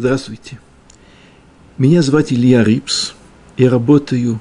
[0.00, 0.60] Здравствуйте.
[1.76, 3.14] Меня зовут Илья Рипс.
[3.56, 4.38] Я работаю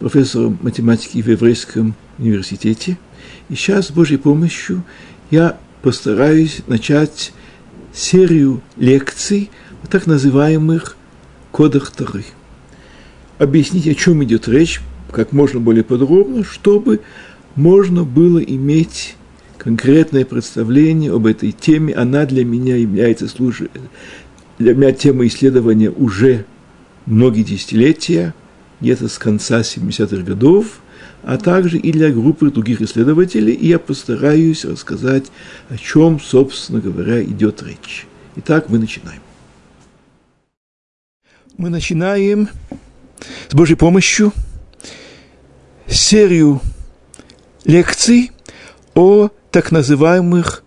[0.00, 2.98] профессором математики в Еврейском университете.
[3.48, 4.82] И сейчас, с Божьей помощью,
[5.30, 7.32] я постараюсь начать
[7.94, 9.52] серию лекций
[9.84, 10.96] о так называемых
[11.52, 12.24] кодах Торы.
[13.38, 14.80] Объяснить, о чем идет речь,
[15.12, 17.00] как можно более подробно, чтобы
[17.54, 19.14] можно было иметь
[19.56, 21.94] конкретное представление об этой теме.
[21.94, 23.62] Она для меня является служ...
[24.60, 26.44] для меня тема исследования уже
[27.06, 28.34] многие десятилетия,
[28.80, 30.82] где-то с конца 70-х годов,
[31.22, 35.32] а также и для группы других исследователей, и я постараюсь рассказать,
[35.70, 38.06] о чем, собственно говоря, идет речь.
[38.36, 39.22] Итак, мы начинаем.
[41.56, 42.50] Мы начинаем
[43.48, 44.30] с Божьей помощью
[45.86, 46.60] серию
[47.64, 48.30] лекций
[48.94, 50.64] о так называемых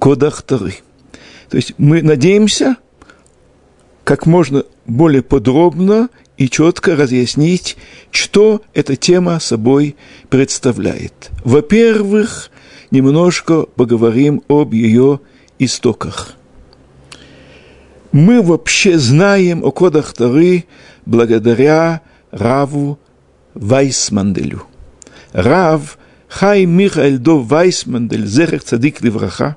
[0.00, 0.74] кодах Торы.
[1.48, 2.76] То есть мы надеемся
[4.06, 7.76] как можно более подробно и четко разъяснить,
[8.12, 9.96] что эта тема собой
[10.28, 11.30] представляет.
[11.42, 12.52] Во-первых,
[12.92, 15.18] немножко поговорим об ее
[15.58, 16.34] истоках.
[18.12, 20.66] Мы вообще знаем о кодах Торы
[21.04, 23.00] благодаря Раву
[23.54, 24.62] Вайсманделю.
[25.32, 29.56] Рав Хай Михаэль До Вайсмандель, Зерах Цадик Левраха,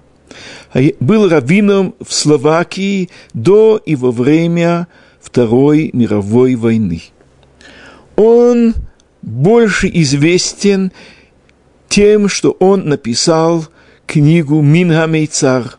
[1.00, 4.88] был раввином в Словакии до и во время
[5.20, 7.04] Второй мировой войны.
[8.16, 8.74] Он
[9.22, 10.92] больше известен
[11.88, 13.68] тем, что он написал
[14.06, 15.78] книгу Минхамейцар.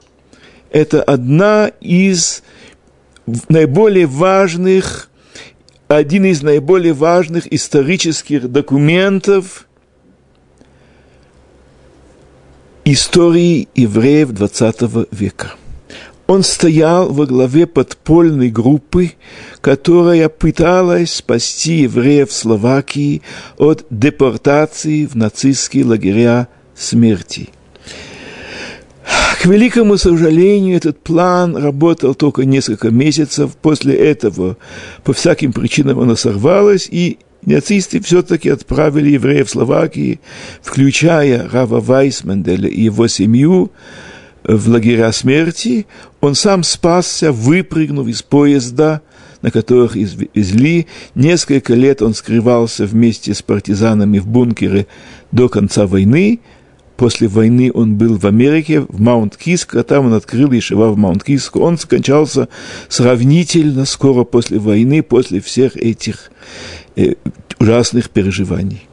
[0.70, 2.42] Это одна из
[3.48, 5.10] наиболее важных,
[5.88, 9.66] один из наиболее важных исторических документов
[12.92, 15.55] истории евреев XX века.
[16.27, 19.12] Он стоял во главе подпольной группы,
[19.60, 23.22] которая пыталась спасти евреев Словакии
[23.58, 27.48] от депортации в нацистские лагеря смерти–
[29.41, 33.56] к великому сожалению, этот план работал только несколько месяцев.
[33.56, 34.59] После этого,
[35.03, 40.21] по всяким причинам, оно сорвалось, и нацисты все-таки отправили евреев в Словакии,
[40.62, 43.71] включая Рава Вайсманделя и его семью,
[44.43, 45.87] в лагеря смерти.
[46.21, 49.03] Он сам спасся, выпрыгнув из поезда,
[49.43, 50.87] на котором их везли.
[51.15, 54.87] Несколько лет он скрывался вместе с партизанами в бункере
[55.31, 56.41] до конца войны–
[57.01, 61.57] После войны он был в Америке, в Маунт-Киск, а там он открыл Ешива в Маунт-Киск.
[61.57, 62.51] Он скончался
[62.91, 66.31] сравнительно скоро после войны, после всех этих
[67.59, 68.87] ужасных переживаний.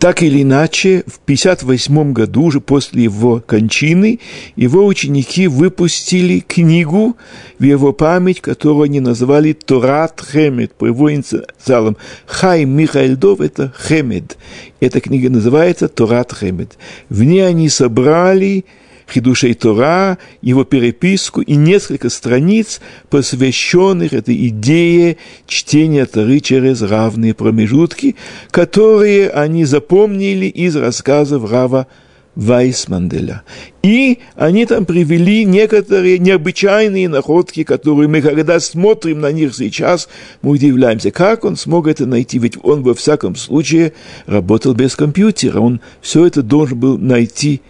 [0.00, 4.18] Так или иначе, в 1958 году, уже после его кончины,
[4.56, 7.18] его ученики выпустили книгу
[7.58, 11.98] в его память, которую они назвали Торат Хемед, по его инициалам.
[12.24, 14.38] Хай Михаэльдов– это Хемед.
[14.80, 16.78] Эта книга называется Торат Хемед.
[17.10, 18.64] В ней они собрали
[19.10, 25.16] Хидушей Тора, его переписку и несколько страниц, посвященных этой идее
[25.46, 28.16] чтения Торы через равные промежутки,
[28.50, 31.86] которые они запомнили из рассказов Рава
[32.36, 33.42] Вайсманделя.
[33.82, 40.08] И они там привели некоторые необычайные находки, которые мы, когда смотрим на них сейчас,
[40.40, 43.92] мы удивляемся, как он смог это найти, ведь он во всяком случае
[44.26, 47.62] работал без компьютера, он все это должен был найти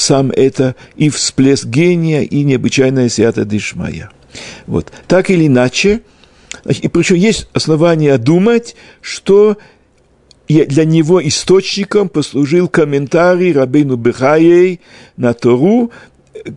[0.00, 4.10] сам это и всплеск гения, и необычайная свята Дишмая.
[4.66, 4.90] Вот.
[5.06, 6.00] Так или иначе,
[6.64, 9.58] и причем есть основания думать, что
[10.48, 14.80] для него источником послужил комментарий Рабину Бехаей
[15.16, 15.92] на Тору,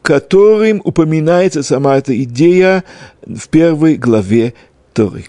[0.01, 2.83] которым упоминается сама эта идея
[3.25, 4.53] в первой главе
[4.93, 5.25] Торы.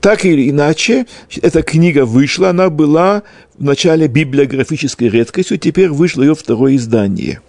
[0.00, 1.06] Так или иначе,
[1.42, 3.24] эта книга вышла, она была
[3.58, 7.40] в начале библиографической редкостью, теперь вышло ее второе издание.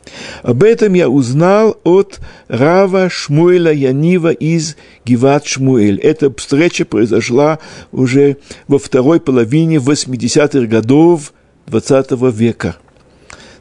[0.42, 4.76] Об этом я узнал от Рава Шмуэля Янива из
[5.06, 6.00] Гиват Шмуэль.
[6.00, 7.60] Эта встреча произошла
[7.92, 8.38] уже
[8.68, 11.34] во второй половине 80-х годов
[11.68, 12.78] 20 века.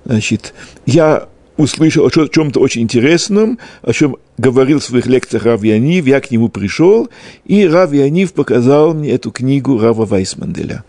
[0.06, 0.54] Значит,
[0.86, 6.20] я услышал о чем-то очень интересном, о чем говорил в своих лекциях Рав Янив, я
[6.20, 7.10] к нему пришел,
[7.44, 10.84] и Рав Янив показал мне эту книгу Рава Вайсманделя.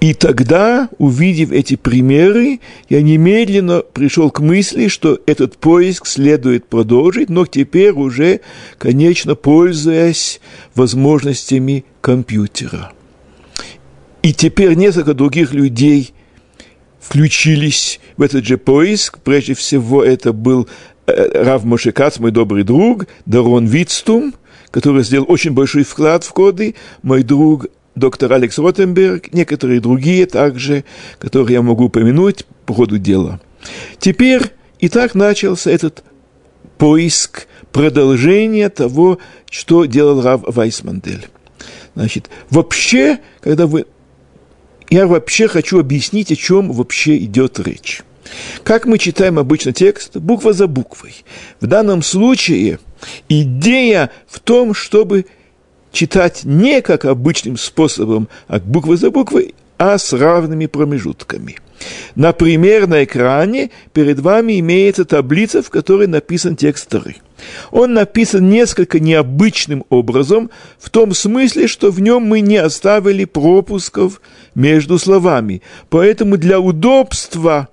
[0.00, 7.28] И тогда, увидев эти примеры, я немедленно пришел к мысли, что этот поиск следует продолжить,
[7.28, 8.40] но теперь уже,
[8.78, 10.40] конечно, пользуясь
[10.76, 12.92] возможностями компьютера.
[14.22, 16.14] И теперь несколько других людей
[17.00, 19.18] включились в этот же поиск.
[19.20, 20.68] Прежде всего, это был
[21.06, 24.34] э, Рав Мошекац, мой добрый друг, Дарон Вицтум,
[24.70, 30.84] который сделал очень большой вклад в коды, мой друг доктор Алекс Ротенберг, некоторые другие также,
[31.18, 33.40] которые я могу упомянуть по ходу дела.
[33.98, 34.42] Теперь
[34.78, 36.04] и так начался этот
[36.78, 39.18] поиск, продолжение того,
[39.50, 41.26] что делал Рав Вайсмандель.
[41.94, 43.86] Значит, вообще, когда вы...
[44.90, 48.02] Я вообще хочу объяснить, о чем вообще идет речь.
[48.62, 51.24] Как мы читаем обычно текст, буква за буквой.
[51.60, 52.78] В данном случае
[53.28, 55.26] идея в том, чтобы
[55.92, 61.56] читать не как обычным способом, а буква за буквой, а с равными промежутками.
[62.14, 67.16] Например, на экране перед вами имеется таблица, в которой написан текст Торы.
[67.70, 74.20] Он написан несколько необычным образом, в том смысле, что в нем мы не оставили пропусков
[74.54, 75.62] между словами.
[75.88, 77.68] Поэтому для удобства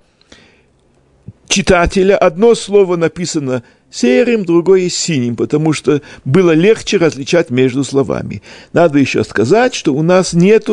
[1.48, 3.62] читателя одно слово написано
[3.96, 8.42] серым, другое синим, потому что было легче различать между словами.
[8.72, 10.68] Надо еще сказать, что у нас нет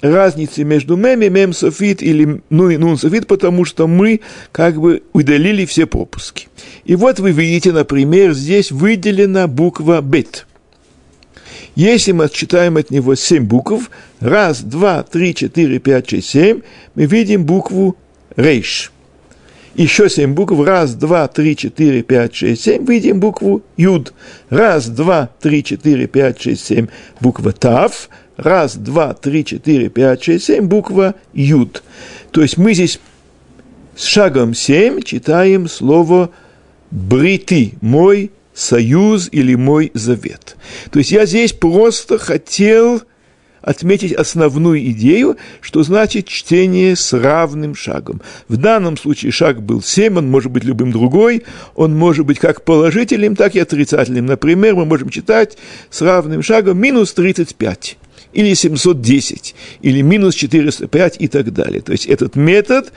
[0.00, 4.20] разницы между мем и мем софит или ну и нун софит, потому что мы
[4.52, 6.48] как бы удалили все пропуски.
[6.84, 10.46] И вот вы видите, например, здесь выделена буква бет.
[11.74, 13.90] Если мы отчитаем от него семь букв,
[14.20, 16.60] раз, два, три, четыре, пять, шесть, семь,
[16.94, 17.96] мы видим букву
[18.36, 18.92] рейш
[19.74, 24.12] еще семь букв, раз, два, три, четыре, пять, шесть, семь, видим букву Юд.
[24.50, 26.88] Раз, два, три, четыре, пять, шесть, семь,
[27.20, 28.08] буква Тав.
[28.36, 31.82] Раз, два, три, четыре, пять, шесть, семь, буква Юд.
[32.30, 33.00] То есть мы здесь
[33.94, 36.30] с шагом семь читаем слово
[36.90, 40.56] брити, мой союз или мой завет.
[40.90, 43.02] То есть я здесь просто хотел
[43.62, 48.20] отметить основную идею, что значит чтение с равным шагом.
[48.48, 51.44] В данном случае шаг был 7, он может быть любым другой,
[51.74, 54.26] он может быть как положительным, так и отрицательным.
[54.26, 55.56] Например, мы можем читать
[55.90, 57.96] с равным шагом минус 35
[58.32, 61.80] или 710, или минус 405 и так далее.
[61.82, 62.92] То есть этот метод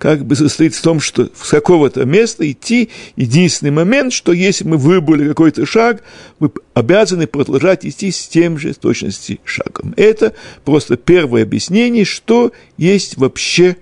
[0.00, 2.88] как бы состоит в том, что с какого-то места идти.
[3.16, 6.02] Единственный момент, что если мы выбрали какой-то шаг,
[6.38, 9.92] мы обязаны продолжать идти с тем же точности шагом.
[9.98, 13.76] Это просто первое объяснение, что есть вообще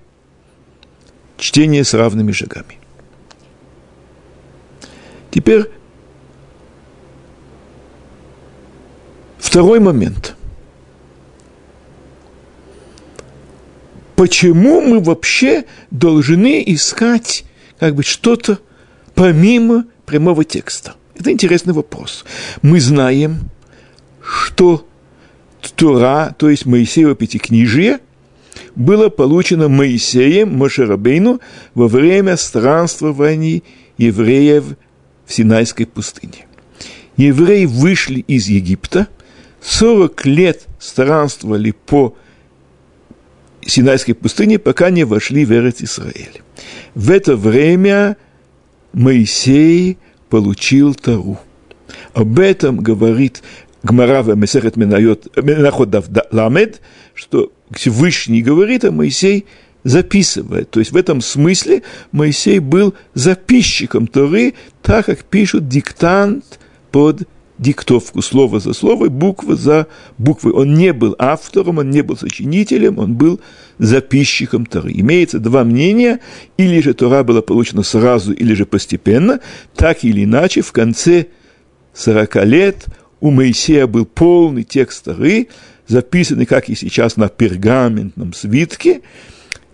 [1.37, 2.79] чтение с равными шагами.
[5.31, 5.67] Теперь
[9.39, 10.35] второй момент–
[14.19, 17.45] почему мы вообще должны искать
[17.79, 18.59] как бы что-то
[19.15, 20.95] помимо прямого текста?
[21.17, 22.25] Это интересный вопрос.
[22.61, 23.49] Мы знаем,
[24.21, 24.85] что
[25.77, 28.01] Тора, то есть Моисеево Пятикнижие,
[28.75, 31.41] было получено Моисеем Мошерабейну
[31.75, 33.63] во время странствований
[33.99, 34.65] евреев
[35.27, 36.47] в Синайской пустыне.
[37.17, 39.07] Евреи вышли из Египта,
[39.63, 42.17] 40 лет странствовали по
[43.69, 46.43] Синайской пустыни, пока не вошли в Эрец Израиль.
[46.95, 48.17] В это время
[48.95, 49.99] Моисей
[50.31, 51.39] получил Тару.
[52.15, 53.43] Об этом говорит
[53.83, 55.95] Гмара в Месерет Менахот
[56.33, 56.81] Ламед,
[57.15, 59.45] что Всевышний говорит, а Моисей
[59.85, 60.71] записывает.
[60.71, 66.59] То есть в этом смысле Моисей был записчиком Торы, так как пишут диктант
[66.91, 67.29] под
[67.59, 69.87] диктовку слово за слово, буква за
[70.17, 70.53] буквой.
[70.53, 73.41] Он не был автором, он не был сочинителем, он был
[73.79, 74.93] записчиком Торы.
[74.93, 76.21] Имеется два мнения,
[76.57, 79.41] или же Тора была получена сразу, или же постепенно,
[79.75, 81.27] так или иначе, в конце
[81.95, 82.87] 40 лет
[83.21, 85.49] у Моисея был полный текст Торы,
[85.89, 89.01] записанный, как и сейчас, на пергаментном свитке.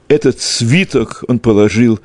[0.08, 2.00] Этот свиток он положил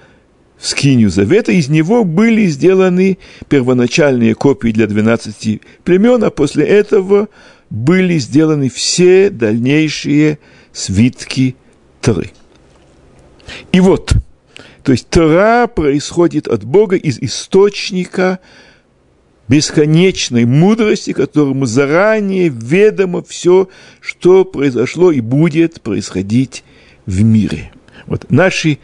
[0.60, 7.30] скинию завета, из него были сделаны первоначальные копии для 12 племен, а после этого
[7.70, 10.40] были сделаны все дальнейшие
[10.74, 11.56] свитки
[12.02, 12.32] Торы.
[13.72, 14.14] И вот,
[14.84, 18.40] то есть Тора происходит от Бога из источника
[19.48, 23.68] бесконечной мудрости, которому заранее ведомо все,
[24.00, 26.64] что произошло и будет происходить
[27.06, 27.72] в мире.
[28.06, 28.78] Вот наши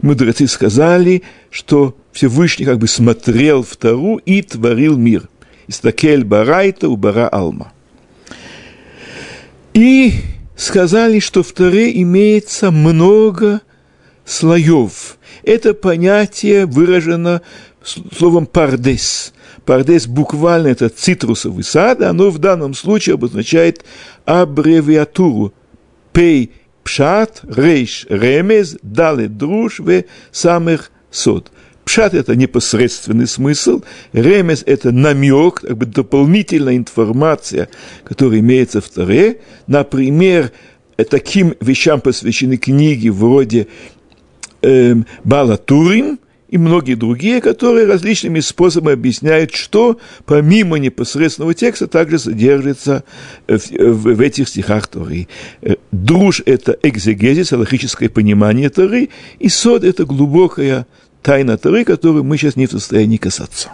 [0.00, 5.28] мудрецы сказали, что Всевышний как бы смотрел в Тару и творил мир.
[5.66, 7.72] Истакель барайта у бара алма.
[9.74, 10.14] И
[10.56, 13.60] сказали, что в Таре имеется много
[14.24, 15.18] слоев.
[15.42, 17.42] Это понятие выражено
[17.82, 19.32] словом «пардес».
[19.64, 23.84] Пардес буквально это цитрусовый сад, оно в данном случае обозначает
[24.24, 25.52] аббревиатуру
[26.12, 26.52] «пей
[26.88, 31.52] пшат, рейш, ремез, дале друж, в самых сот.
[31.84, 33.82] Пшат– это непосредственный смысл,
[34.14, 37.68] ремес– это намек, как бы дополнительная информация,
[38.04, 39.40] которая имеется в Таре.
[39.66, 40.50] Например,
[40.96, 43.66] таким вещам посвящены книги вроде
[44.62, 46.18] э, Бала Турим–
[46.48, 53.04] и многие другие, которые различными способами объясняют, что помимо непосредственного текста также содержится
[53.46, 55.28] в, в, в этих стихах Торы.
[55.60, 60.86] Э, друж– это экзегезис, логическое понимание Торы, и сод– это глубокая
[61.22, 63.72] тайна Торы, которую мы сейчас не в состоянии касаться.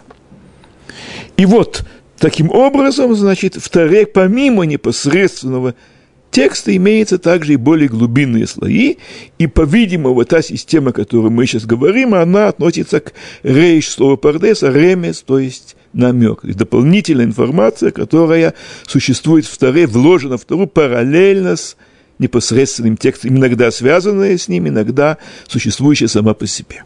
[1.37, 1.85] И вот,
[2.19, 5.94] таким образом, значит, в Торе помимо непосредственного текста
[6.39, 8.97] имеются также и более глубинные слои,
[9.39, 13.13] и, по-видимому, та система, о которой мы сейчас говорим, она относится к
[13.43, 18.55] рейш слова пардеса, ремес, то есть намек, то есть дополнительная информация, которая
[18.87, 21.77] существует в Торе, вложена в Тору параллельно с
[22.19, 26.85] непосредственным текстом, иногда связанная с ним, иногда существующая сама по себе.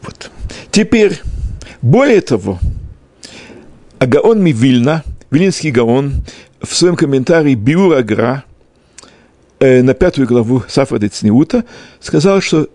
[0.00, 0.30] Вот.
[0.70, 1.20] Теперь,
[1.80, 2.58] более того,
[3.98, 6.24] Агаон Мивильна, Вилинский Гаон,
[6.62, 8.44] в своем комментарии Биур Агра
[9.58, 11.64] э, на пятую главу Сафрада Цниута
[12.00, 12.68] сказал, что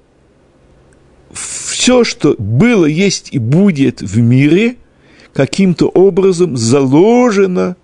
[1.32, 4.78] все, что было, есть и будет в мире,
[5.34, 7.76] каким-то образом заложено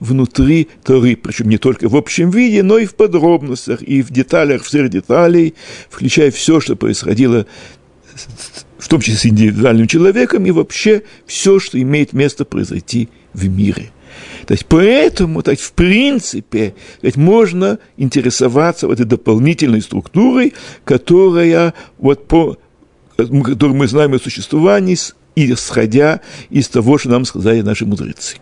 [0.00, 4.62] внутри Торы, причем не только в общем виде, но и в подробностях, и в деталях,
[4.62, 5.54] в всех деталей,
[5.88, 7.46] включая все, что происходило
[8.78, 13.90] в том числе с индивидуальным человеком, и вообще все, что имеет место произойти в мире.
[14.46, 20.54] То есть поэтому, то есть, в принципе, ведь можно интересоваться вот этой дополнительной структурой,
[20.84, 22.56] которая вот по
[23.16, 24.96] которую мы знаем о существовании,
[25.34, 26.20] исходя
[26.50, 28.36] из того, что нам сказали наши мудрецы.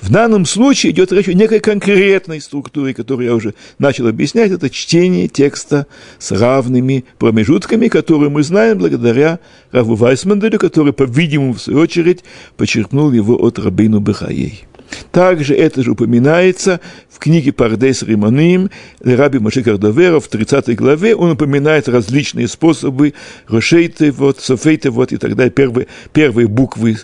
[0.00, 4.52] В данном случае идет речь о некой конкретной структуре, которую я уже начал объяснять.
[4.52, 5.86] Это чтение текста
[6.18, 9.40] с равными промежутками, которые мы знаем благодаря
[9.72, 12.22] Раву Вайсманделю, который, по-видимому, в свою очередь,
[12.56, 14.66] почерпнул его от Рабину Бехаей.
[15.12, 21.14] Также это же упоминается в книге «Пардес Риманим» Раби Маше Кардовера в 30 главе.
[21.14, 23.14] Он упоминает различные способы
[23.48, 26.98] Рошейты, вот, Софейты, вот, и так далее, первые, первые буквы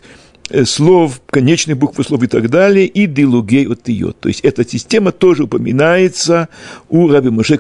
[0.51, 4.13] э, слов, конечные буквы слов и так далее, и дилугей от ее.
[4.19, 6.49] То есть эта система тоже упоминается
[6.89, 7.59] у Раби Маше.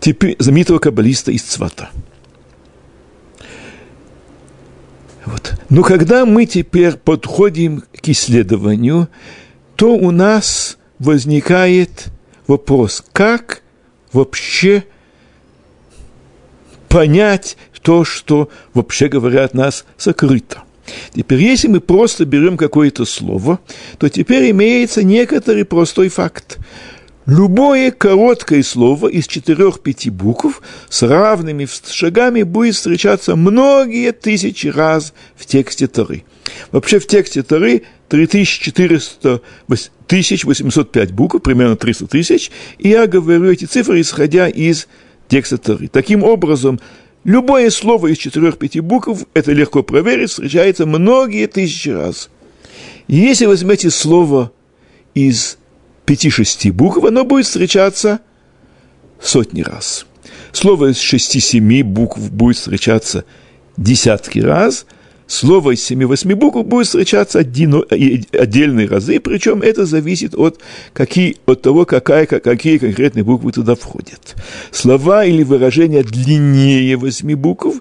[0.00, 1.90] Теперь знаменитого каббалиста из Цвата.
[5.26, 5.54] Вот.
[5.70, 9.08] Но когда мы теперь подходим к исследованию,
[9.76, 12.06] то у нас возникает
[12.46, 13.62] вопрос, как
[14.12, 14.84] вообще
[16.88, 20.62] понять то, что, вообще говоря, от нас сокрыто.
[21.14, 23.58] Теперь, если мы просто берем какое-то слово,
[23.98, 26.58] то теперь имеется некоторый простой факт,
[27.26, 35.46] Любое короткое слово из четырех-пяти букв с равными шагами будет встречаться многие тысячи раз в
[35.46, 36.24] тексте Торы.
[36.70, 44.02] Вообще в тексте Торы 3400, 1805 букв, примерно 300 тысяч, и я говорю эти цифры,
[44.02, 44.86] исходя из
[45.28, 45.88] текста Торы.
[45.88, 46.78] Таким образом,
[47.24, 52.28] любое слово из четырех-пяти букв, это легко проверить, встречается многие тысячи раз.
[53.08, 54.52] Если возьмете слово
[55.14, 55.56] из
[56.04, 58.20] пяти-шести букв, оно будет встречаться
[59.20, 60.06] сотни раз.
[60.52, 63.24] Слово из шести-семи букв будет встречаться
[63.76, 64.86] десятки раз,
[65.26, 70.60] слово из семи-восьми букв будет встречаться отдельные разы, причем это зависит от,
[70.92, 74.36] какие, от того, какая, какие конкретные буквы туда входят.
[74.70, 77.80] Слова или выражения длиннее восьми букв,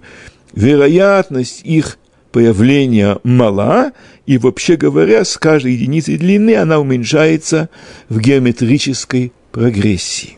[0.54, 1.98] вероятность их
[2.34, 3.94] появления мала,
[4.26, 7.70] и вообще говоря, с каждой единицей длины она уменьшается
[8.10, 10.38] в геометрической прогрессии.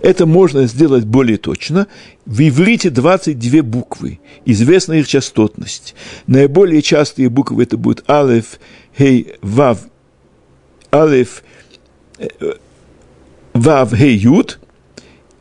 [0.00, 1.86] Это можно сделать более точно.
[2.26, 5.94] В иврите 22 буквы, известна их частотность.
[6.26, 8.58] Наиболее частые буквы это будут алеф,
[8.98, 9.78] хей, вав,
[10.92, 11.44] алеф,
[12.18, 12.28] э,
[13.52, 14.58] вав, хей, ют.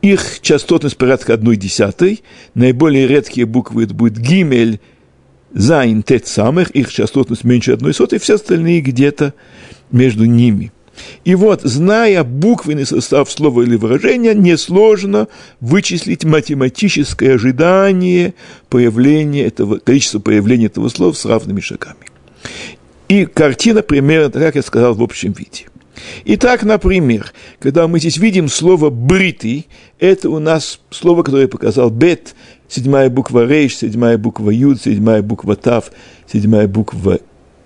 [0.04, 2.22] Их частотность порядка одной десятой.
[2.54, 4.80] Наиболее редкие буквы это будет гимель,
[5.54, 9.34] Зайн тет самых, их частотность меньше одной сотой, все остальные где-то
[9.92, 10.72] между ними.
[11.26, 15.28] И вот, зная буквенный состав слова или выражения, несложно
[15.60, 18.34] вычислить математическое ожидание
[18.70, 22.08] появления этого, количества появления этого слова с равными шагами.
[23.08, 25.68] И картина примерно так, как я сказал, в общем виде.
[26.26, 29.68] Итак, например, когда мы здесь видим слово «бритый»,
[30.00, 32.36] это у нас слово, которое показал, «бет»,
[32.68, 35.92] седьмая буква рейш, седьмая буква юд, седьмая буква тав,
[36.32, 37.20] седьмая буква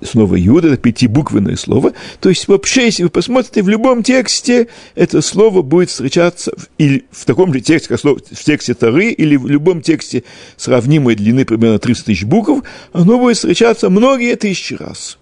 [0.03, 1.93] снова Юд, это пятибуквенное слово.
[2.19, 7.05] То есть вообще, если вы посмотрите, в любом тексте это слово будет встречаться в, или
[7.11, 10.23] в таком же тексте, как слово, в тексте Тары, или в любом тексте
[10.57, 15.17] сравнимой длины, примерно 30 тысяч букв, оно будет встречаться многие тысячи раз.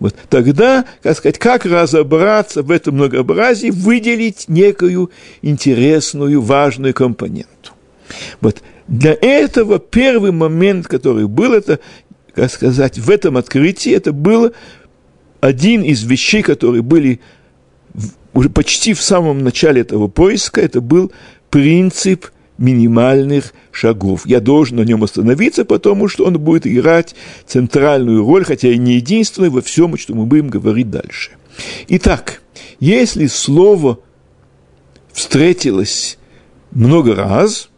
[0.00, 5.10] Вот тогда, как сказать, как разобраться в этом многообразии, выделить некую
[5.42, 7.72] интересную, важную компоненту.
[8.40, 11.78] Вот для этого первый момент, который был, это
[12.34, 14.52] как сказать, в этом открытии это был
[15.40, 17.20] один из вещей, которые были
[18.32, 21.12] уже почти в самом начале этого поиска, это был
[21.50, 22.26] принцип
[22.60, 24.26] минимальных шагов.
[24.26, 28.94] Я должен на нем остановиться, потому что он будет играть центральную роль, хотя и не
[28.94, 31.32] единственную, во всем, что мы будем говорить дальше.
[31.88, 32.42] Итак,
[32.78, 33.98] если слово
[35.12, 36.18] встретилось
[36.70, 37.70] много раз,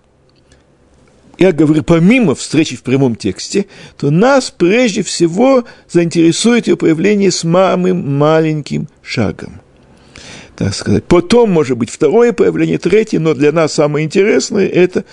[1.38, 7.38] я говорю, помимо встречи в прямом тексте, то нас прежде всего заинтересует ее появление с
[7.38, 9.60] самым маленьким шагом.
[10.62, 11.02] Так сказать.
[11.06, 15.04] Потом, может быть, второе появление, третье, но для нас самое интересное– это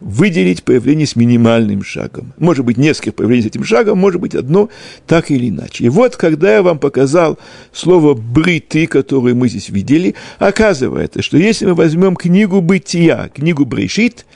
[0.00, 2.32] выделить появление с минимальным шагом.
[2.38, 4.68] Может быть, несколько появлений с этим шагом, может быть, одно
[5.06, 5.84] так или иначе.
[5.84, 7.38] И вот, когда я вам показал
[7.72, 14.26] слово «бриты», которое мы здесь видели, оказывается, что если мы возьмем книгу «Бытия», книгу «Брешит»,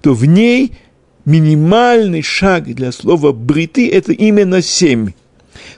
[0.00, 0.74] то в ней–
[1.24, 5.10] минимальный шаг для слова «бриты»– это именно семь.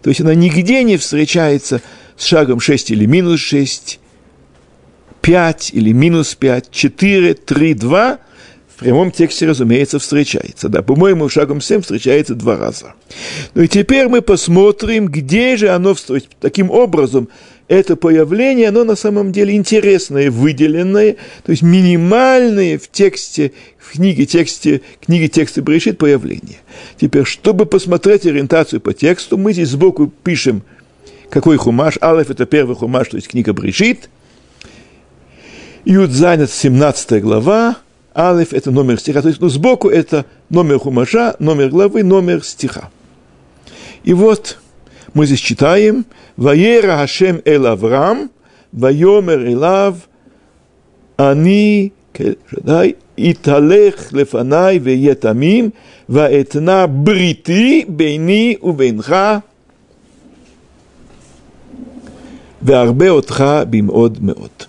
[0.02, 1.80] То есть она нигде не встречается
[2.18, 4.00] с шагом 6 или минус 6,
[5.22, 8.18] 5 или минус 5, 4, 3, 2–
[8.82, 10.68] в прямом тексте, разумеется, встречается.
[10.68, 12.94] Да, по-моему, шагом 7 встречается два раза.
[13.54, 16.36] Ну и теперь мы посмотрим, где же оно встречается.
[16.40, 17.28] Таким образом,
[17.68, 24.26] это появление, оно на самом деле интересное, выделенное, то есть минимальное в тексте, в книге,
[24.26, 26.58] тексте, книге текста Брешит появление.
[27.00, 30.62] Теперь, чтобы посмотреть ориентацию по тексту, мы здесь сбоку пишем,
[31.30, 31.98] какой хумаш.
[32.02, 34.08] Алеф– это первый хумаш, то есть книга Брешит.
[35.84, 37.76] Юдзайнет, 17 глава,
[38.14, 39.20] Алиф– это номер стиха.
[39.22, 42.90] То есть, ну, сбоку это номер хумажа, номер главы, номер стиха.
[44.04, 44.58] И вот
[45.14, 46.04] мы здесь читаем
[46.36, 48.30] «Ваера Хашем Эл Авраам,
[48.70, 49.96] Вайомер Элав,
[51.16, 55.72] Ани Кельшадай, Италех Лефанай Веетамим,
[56.06, 59.42] Ваэтна Брити Бейни Убейнха,
[62.60, 64.68] Веарбе Отха Бимод Меот».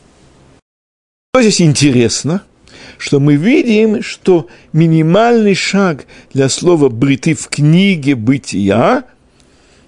[1.36, 2.44] Что здесь интересно,
[3.00, 9.06] что мы видим, что минимальный шаг для слова «бриты» в книге «Бытия»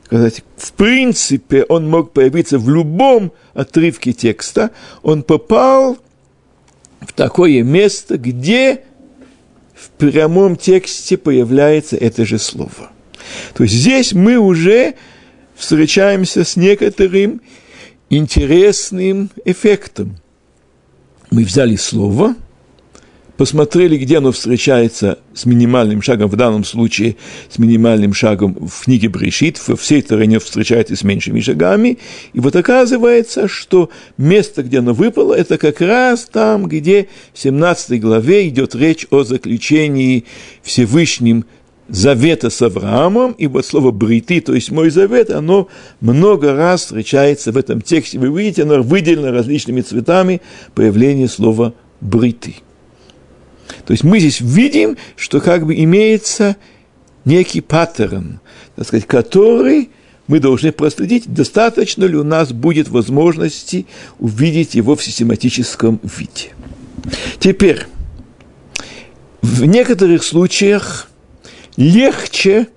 [0.06, 4.72] сказать, в принципе, он мог появиться в любом отрывке текста,
[5.04, 6.00] он попал
[7.02, 8.82] в такое место, где
[9.76, 12.90] в прямом тексте появляется это же слово.
[13.54, 14.96] То есть здесь мы уже
[15.56, 17.40] встречаемся с некоторым
[18.10, 20.18] интересным эффектом.
[21.36, 22.34] Мы взяли слово–
[23.36, 27.18] посмотрели, где оно встречается с минимальным шагом, в данном случае
[27.50, 31.98] с минимальным шагом в книге Брешит, во всей Таре встречается с меньшими шагами,
[32.32, 38.00] и вот оказывается, что место, где оно выпало, это как раз там, где в 17
[38.00, 40.24] главе идет речь о заключении
[40.64, 41.44] Всевышним
[41.88, 45.68] завета с Авраамом, и вот слово «бриты», то есть «мой завет», оно
[46.02, 48.18] много раз встречается в этом тексте.
[48.18, 50.42] Вы видите, оно выделено различными цветами
[50.74, 52.56] появление слова «бриты».
[53.86, 56.56] То есть мы здесь видим, что как бы имеется
[57.24, 58.40] некий паттерн,
[58.76, 59.90] так сказать, который
[60.28, 63.86] мы должны проследить, достаточно ли у нас будет возможности
[64.20, 66.54] увидеть его в систематическом виде.
[67.40, 67.86] Теперь,
[69.42, 71.10] в некоторых случаях
[71.78, 72.68] легче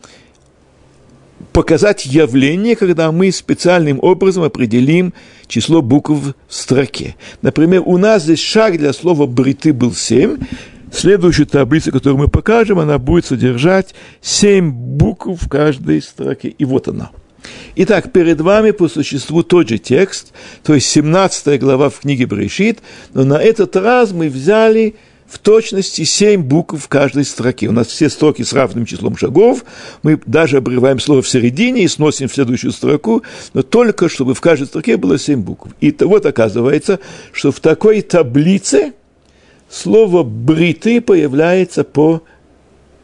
[1.52, 5.12] показать явление, когда мы специальным образом определим
[5.46, 7.16] число букв в строке.
[7.42, 10.38] Например, у нас здесь шаг для слова «бриты» был 7,
[10.90, 16.48] Следующая таблица, которую мы покажем, она будет содержать семь букв в каждой строке.
[16.48, 17.11] И вот она.
[17.76, 20.32] Итак, перед вами по существу тот же текст,
[20.62, 22.80] то есть 17 глава в книге Брешит,
[23.14, 24.96] но на этот раз мы взяли
[25.28, 27.68] в точности семь букв в каждой строке.
[27.68, 29.64] У нас все строки с равным числом шагов,
[30.02, 34.40] мы даже обрываем слово в середине и сносим в следующую строку, но только чтобы в
[34.40, 35.70] каждой строке было семь букв.
[35.80, 36.98] И вот оказывается,
[37.32, 38.92] что в такой таблице–
[39.68, 42.22] слово «бриты» появляется по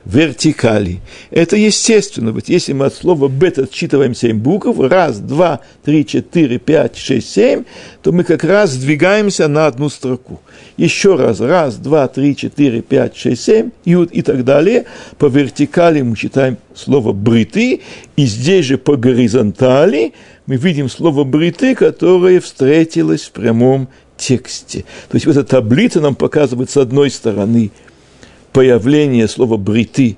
[0.05, 1.01] вертикали.
[1.31, 2.33] Это естественно.
[2.33, 7.31] Вот если мы от слова бет отсчитываем 7 букв, раз, два, три, четыре, пять, шесть,
[7.31, 7.65] семь,
[8.03, 10.41] то мы как раз сдвигаемся на одну строку.
[10.77, 14.85] Еще раз, раз, два, три, четыре, пять, шесть, семь, и, и так далее.
[15.19, 17.81] По вертикали мы читаем слово брыты,
[18.17, 20.13] и здесь же по горизонтали
[20.47, 23.89] мы видим слово бриты, которое встретилось в прямом
[24.19, 24.85] тексте.
[25.09, 27.71] То есть вот эта таблица нам показывает с одной стороны–
[28.55, 30.17] появление слова «бриты»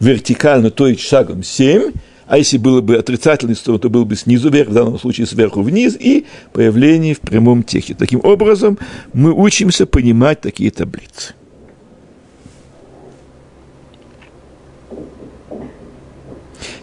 [0.00, 1.92] вертикально, то есть шагом 7,
[2.26, 5.60] а если было бы отрицательной стороной, то было бы снизу вверх, в данном случае сверху
[5.60, 7.94] вниз, и появление в прямом тексте.
[7.94, 8.78] Таким образом,
[9.12, 11.34] мы учимся понимать такие таблицы.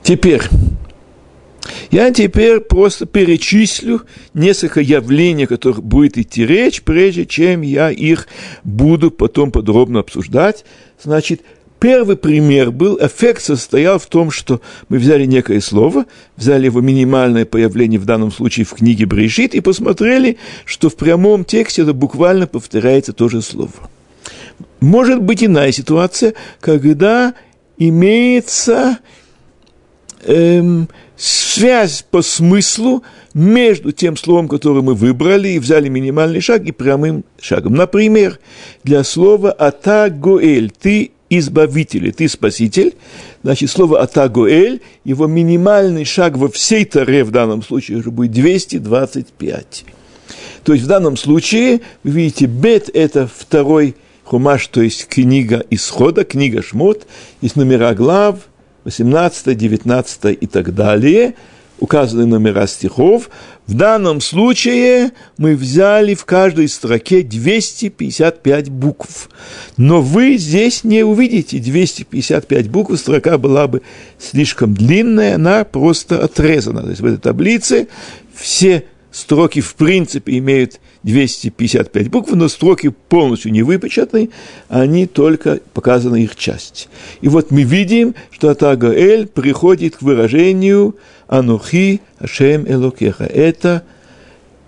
[0.03, 0.41] Теперь,
[1.93, 4.01] я теперь просто перечислю
[4.33, 8.27] несколько явлений, о которых будет идти речь, прежде чем я их
[8.63, 10.65] буду потом подробно обсуждать.
[11.03, 11.41] Значит,
[11.79, 17.45] первый пример был, эффект состоял в том, что мы взяли некое слово, взяли его минимальное
[17.45, 22.47] появление в данном случае в книге Брежит и посмотрели, что в прямом тексте это буквально
[22.47, 23.91] повторяется то же слово.
[24.79, 27.35] Может быть иная ситуация, когда
[27.77, 28.97] имеется
[30.25, 36.71] эм, связь по смыслу между тем словом, которое мы выбрали, и взяли минимальный шаг, и
[36.71, 37.75] прямым шагом.
[37.75, 38.39] Например,
[38.83, 42.95] для слова «атагоэль»– «ты избавитель», «ты спаситель»,
[43.43, 49.85] значит, слово «атагоэль», его минимальный шаг во всей Таре в данном случае уже будет 225.
[50.63, 56.23] То есть в данном случае, вы видите, бет– это второй хумаш, то есть книга исхода,
[56.23, 57.05] книга шмот,
[57.41, 58.39] есть номера глав–
[58.83, 61.35] 18, 19 и так далее,
[61.79, 63.29] указаны номера стихов.
[63.67, 69.29] В данном случае мы взяли в каждой строке 255 букв.
[69.77, 73.81] Но вы здесь не увидите 255 букв, строка была бы
[74.19, 76.83] слишком длинная, она просто отрезана.
[76.83, 77.87] То есть в этой таблице
[78.33, 84.31] все строки в принципе имеют 255 букв, но строки полностью не выпечатаны,
[84.67, 86.89] они только показаны их часть.
[87.21, 90.97] И вот мы видим, что Атагаэль приходит к выражению
[91.27, 93.25] Анухи Ашем Элокеха.
[93.25, 93.83] Это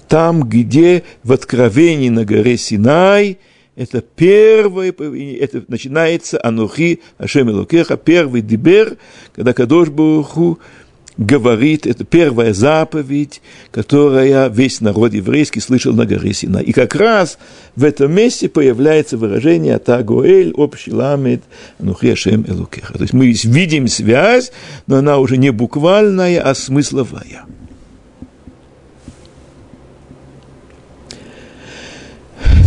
[0.08, 3.40] там, где в Откровении на горе Синай–
[3.76, 8.98] это первое, это начинается Анухи Ашем Элокеха, первый дибер,
[9.34, 10.60] когда Кадош Баруху
[11.18, 16.58] говорит, это первая заповедь, которая весь народ еврейский слышал на горе Сина.
[16.58, 17.38] И как раз
[17.76, 21.44] в этом месте появляется выражение «Атагоэль общий ламет
[21.80, 22.94] анухешем элукеха».
[22.94, 24.52] То есть мы видим связь,
[24.88, 27.46] но она уже не буквальная, а смысловая.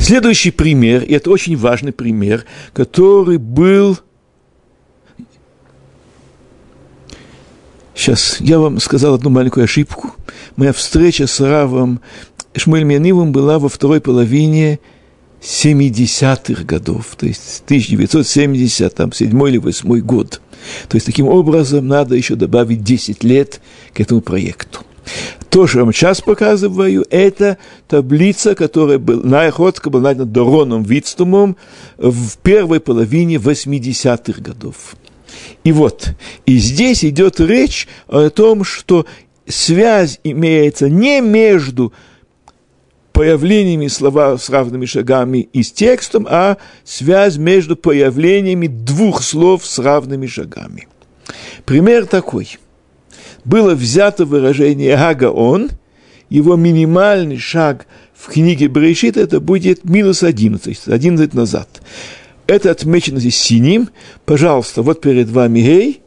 [0.01, 3.99] Следующий пример, и это очень важный пример, который был
[7.99, 10.13] Сейчас, я вам сказал одну маленькую ошибку.
[10.55, 12.01] Моя встреча с Равом
[12.55, 14.79] Шмуэлем Янивом была во второй половине
[15.43, 20.41] 70-х годов, то есть 1977 или 8 год.
[20.89, 23.61] То есть, таким образом, надо еще добавить 10 лет
[23.93, 24.79] к этому проекту.
[25.51, 27.59] То, что я вам сейчас показываю, это
[27.89, 31.57] таблица, которая была, на Охотска была найдена Дороном Вицтумом
[31.97, 34.95] в первой половине 80-х годов.
[35.65, 36.11] И вот,
[36.47, 39.07] и здесь идет речь о том, что
[39.47, 41.93] связь имеется не между
[43.13, 49.79] появлениями слова с равными шагами и с текстом, а связь между появлениями двух слов с
[49.79, 50.87] равными шагами.
[51.65, 52.59] Пример такой.
[53.45, 55.71] Было взято выражение «агаон»,
[56.29, 61.81] его минимальный шаг в книге Брешит это будет минус 11, 11 назад.
[62.49, 63.91] Это отмечено здесь синим.
[64.25, 66.01] Пожалуйста, вот перед вами гей.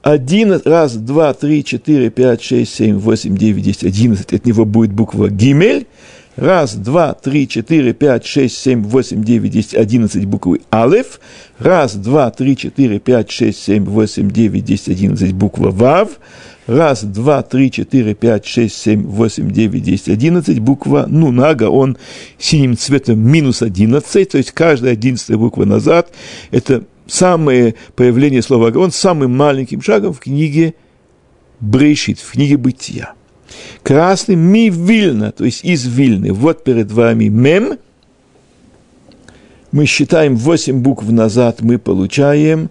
[0.00, 4.32] Один, раз, два, три, четыре, пять, шесть, семь, восемь, девять, десять, одиннадцать.
[4.32, 5.88] От него будет буква гимель.
[6.36, 11.20] Раз, два, три, четыре, пять, шесть, семь, восемь, девять, десять, одиннадцать буквы алеф.
[11.58, 16.20] Раз, два, три, четыре, пять, шесть, семь, восемь, девять, десять, одиннадцать буква вав.
[16.66, 20.60] Раз, два, три, четыре, пять, шесть, семь, восемь, девять, десять, одиннадцать.
[20.60, 21.98] Буква ну нага, он
[22.38, 26.12] синим цветом минус одиннадцать, то есть каждая одиннадцатая буква назад.
[26.52, 30.74] Это самое появление слова он самым маленьким шагом в книге
[31.58, 33.14] Брейшит, в книге Бытия.
[33.82, 36.32] Красный ми Вильна, то есть из Вильны.
[36.32, 37.78] Вот перед вами мем.
[39.72, 42.70] Мы считаем 8 букв назад, мы получаем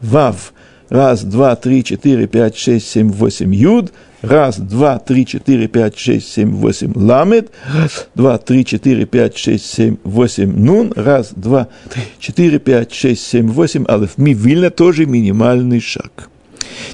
[0.00, 0.53] вав.
[0.90, 3.92] Раз, два, три, четыре, пять, шесть, семь, восемь юд.
[4.20, 7.50] Раз, два, три, четыре, пять, шесть, семь, восемь ламет.
[7.72, 10.92] Раз, два, три, четыре, пять, шесть, семь, восемь нун.
[10.94, 14.18] Раз, два, три, четыре, пять, шесть, семь, восемь алиф.
[14.18, 16.28] Ми вильно тоже минимальный шаг.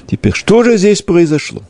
[0.07, 1.61] Теперь, что же здесь произошло?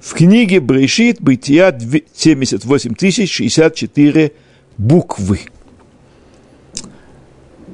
[0.00, 1.76] В книге Брешит бытия
[2.14, 4.32] 78 тысяч 64
[4.78, 5.40] буквы.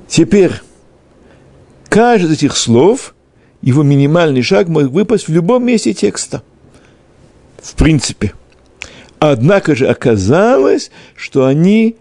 [0.09, 0.53] Теперь,
[1.89, 3.15] каждый из этих слов,
[3.63, 6.43] его минимальный шаг может выпасть в любом месте текста.
[7.63, 8.33] В принципе.
[9.19, 11.97] Однако же оказалось, что они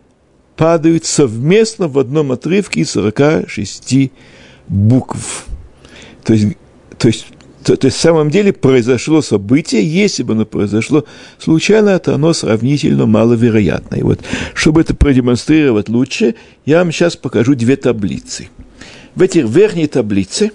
[0.55, 4.11] падают совместно в одном отрывке из 46
[4.67, 5.45] букв.
[6.23, 6.57] То есть,
[6.97, 7.27] то есть
[7.67, 11.03] то, то есть, в самом деле произошло событие, если бы оно произошло
[11.37, 13.95] случайно, то оно сравнительно маловероятно.
[13.97, 14.21] И вот,
[14.53, 18.47] чтобы это продемонстрировать лучше, я вам сейчас покажу две таблицы.
[19.15, 20.51] В этих верхней таблице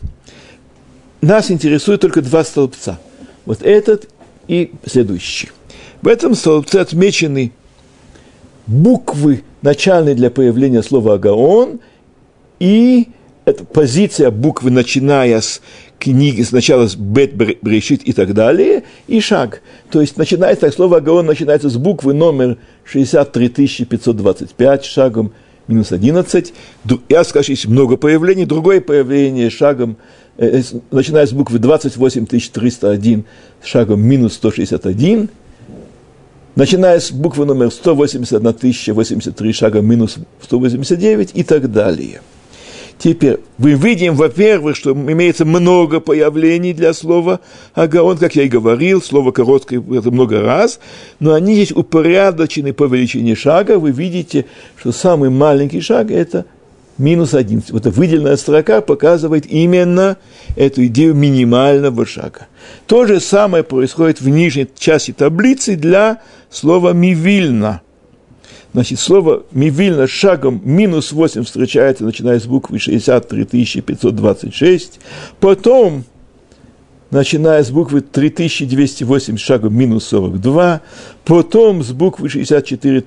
[1.23, 2.99] нас интересует только два столбца.
[3.45, 4.09] Вот этот
[4.49, 5.51] и следующий.
[6.03, 7.53] В этом столбце отмечены
[8.67, 11.81] буквы, начальные для появления слова «агаон»,
[12.59, 13.09] и
[13.45, 15.61] это позиция буквы, начиная с
[15.99, 19.63] книги, сначала с бет брешит и так далее, и шаг.
[19.91, 25.33] То есть начинается, слово Агаон начинается с буквы номер 63525, шагом
[25.69, 26.53] минус 11.
[27.09, 29.97] Я скажу, есть много появлений, другое появление шагом,
[30.37, 33.25] начиная с буквы 28301,
[33.63, 35.29] шагом минус 161,
[36.55, 42.21] начиная с буквы номер 181 083, шагом минус 189 и так далее–
[43.03, 47.41] Теперь мы видим, во-первых, что имеется много появлений для слова
[47.75, 50.79] Агаон, как я и говорил, слово короткое это много раз,
[51.19, 53.81] но они здесь упорядочены по величине шага.
[53.81, 54.45] Вы видите,
[54.77, 56.47] что самый маленький шаг– это
[57.03, 57.63] минус один.
[57.69, 60.17] Вот эта выделенная строка показывает именно
[60.57, 62.47] эту идею минимального шага.
[62.87, 67.83] То же самое происходит в нижней части таблицы для слова «мивильна».
[68.73, 73.45] Значит, слово «мивильно» шагом минус 8 встречается, начиная с буквы 63
[73.83, 75.01] 526.
[75.41, 76.05] Потом,
[77.11, 80.81] начиная с буквы 3208 шагом минус 42.
[81.25, 83.03] Потом с буквы 64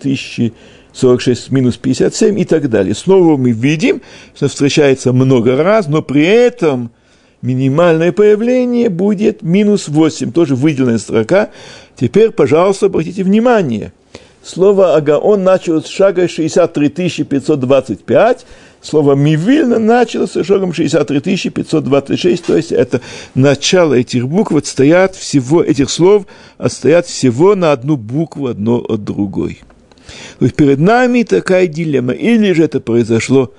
[0.96, 2.96] 46 минус 57 и так далее.
[2.96, 4.02] Снова мы видим,
[4.36, 6.92] что встречается много раз, но при этом
[7.42, 11.50] минимальное появление будет минус 8, тоже выделенная строка.
[11.96, 13.94] Теперь, пожалуйста, обратите внимание–
[14.46, 18.46] Слово Агаон началось с шага 63 525,
[18.80, 23.02] слово Мивильна началось с шагом 63 526, то есть это
[23.34, 26.28] начало этих букв отстоят всего, этих слов
[26.60, 29.62] отстоят всего на одну букву одно от другой.
[30.40, 33.54] То есть перед нами такая дилемма, или же это произошло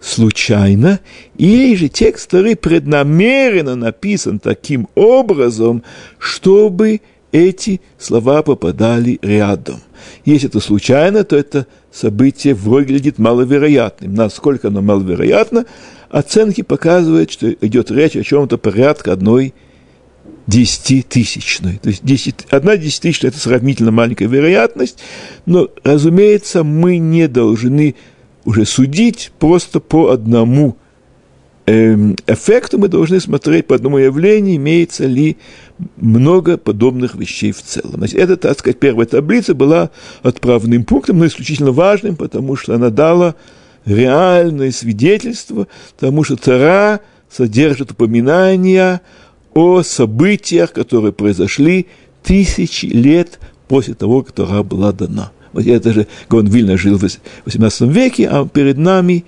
[0.00, 1.00] случайно,
[1.36, 5.82] или же текст который преднамеренно написан таким образом,
[6.18, 7.00] чтобы
[7.32, 9.80] эти слова попадали рядом.
[10.24, 14.14] Если это случайно, то это событие выглядит маловероятным.
[14.14, 15.66] Насколько оно маловероятно,
[16.08, 19.54] оценки показывают, что идет речь о чем-то порядка одной
[20.50, 21.78] десятитысячной.
[21.78, 24.98] То есть 10, одна десятитысячная– это сравнительно маленькая вероятность,
[25.46, 27.94] но, разумеется, мы не должны
[28.44, 30.76] уже судить просто по одному
[31.66, 35.36] эм, эффекту, мы должны смотреть по одному явлению, имеется ли
[35.96, 37.98] много подобных вещей в целом.
[37.98, 39.90] Значит, эта, так сказать, первая таблица была
[40.22, 43.36] отправным пунктом, но исключительно важным, потому что она дала
[43.84, 49.00] реальное свидетельство тому, что Тара содержит упоминания
[49.54, 51.86] о событиях, которые произошли
[52.22, 55.32] тысячи лет после того, как Тора была дана.
[55.52, 59.24] Вот это же Гон Вильна жил в XVIII веке, а перед нами,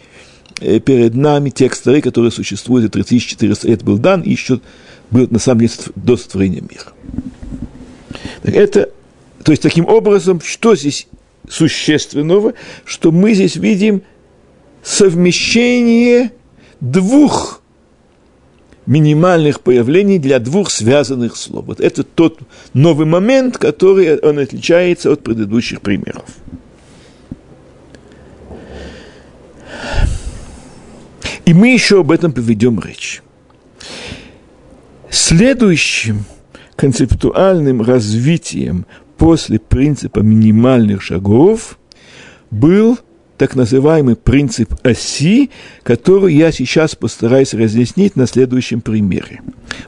[0.61, 4.61] э, перед нами текст Торы, который существует, 3400 лет был дан, и еще
[5.11, 6.93] был на самом деле до сотворения мира.
[8.43, 8.91] Так это,
[9.43, 11.09] то есть таким образом, что здесь
[11.49, 12.55] существенного,
[12.85, 14.03] что мы здесь видим
[14.83, 16.33] совмещение
[16.81, 17.62] двух
[18.87, 21.67] минимальных появлений для двух связанных слов.
[21.67, 22.41] Вот это тот
[22.75, 26.25] новый момент, который он отличается от предыдущих примеров.
[31.45, 33.23] И мы еще об этом поведем речь.
[35.11, 36.25] Следующим
[36.77, 38.87] концептуальным развитием
[39.19, 41.79] после принципа минимальных шагов
[42.51, 42.99] был
[43.43, 45.51] так называемый принцип оси,
[45.83, 49.41] который я сейчас постараюсь разъяснить на следующем примере.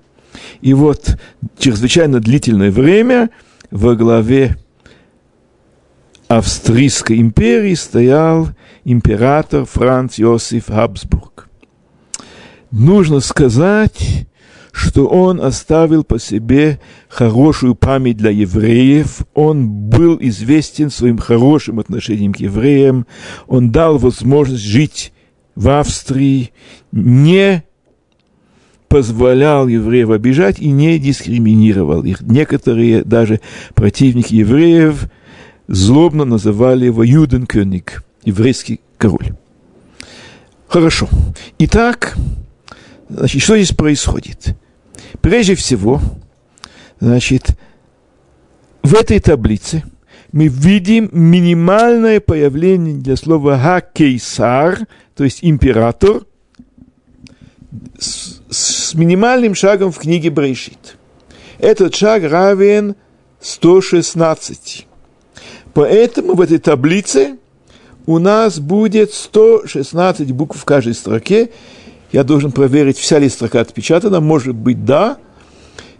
[0.60, 1.18] И вот
[1.58, 3.30] чрезвычайно длительное время
[3.70, 4.56] во главе
[6.28, 8.48] Австрийской империи стоял
[8.84, 11.48] император Франц Иосиф Хабсбург.
[12.70, 14.28] Нужно сказать,
[14.72, 22.32] что он оставил по себе хорошую память для евреев, он был известен своим хорошим отношением
[22.32, 23.06] к евреям,
[23.48, 25.12] он дал возможность жить
[25.56, 26.52] в Австрии,
[26.92, 27.64] не
[28.90, 32.20] позволял евреев обижать и не дискриминировал их.
[32.20, 33.40] Некоторые даже
[33.74, 35.08] противники евреев–
[35.70, 39.32] злобно называли его Юденкёник, еврейский король.
[40.68, 41.08] Хорошо.
[41.58, 42.16] Итак,
[43.08, 44.56] значит, что здесь происходит?
[45.20, 46.00] Прежде всего,
[46.98, 47.56] значит,
[48.82, 49.84] в этой таблице
[50.32, 56.22] мы видим минимальное появление для слова «ха-кейсар», то есть император,
[58.90, 60.96] с минимальным шагом в книге Брейшит.
[61.58, 62.96] Этот шаг равен
[63.40, 64.86] 116.
[65.74, 67.36] Поэтому в этой таблице
[68.06, 71.50] у нас будет 116 букв в каждой строке.
[72.10, 74.18] Я должен проверить, вся ли строка отпечатана.
[74.18, 75.18] Может быть, да.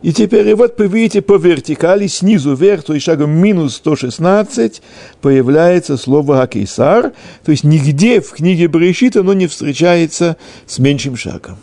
[0.03, 4.83] И теперь, и вот вы видите по вертикали, снизу вверх, то есть шагом минус 116,
[5.21, 7.13] появляется слово «Акейсар».
[7.45, 11.59] То есть нигде в книге Брешит оно не встречается с меньшим шагом.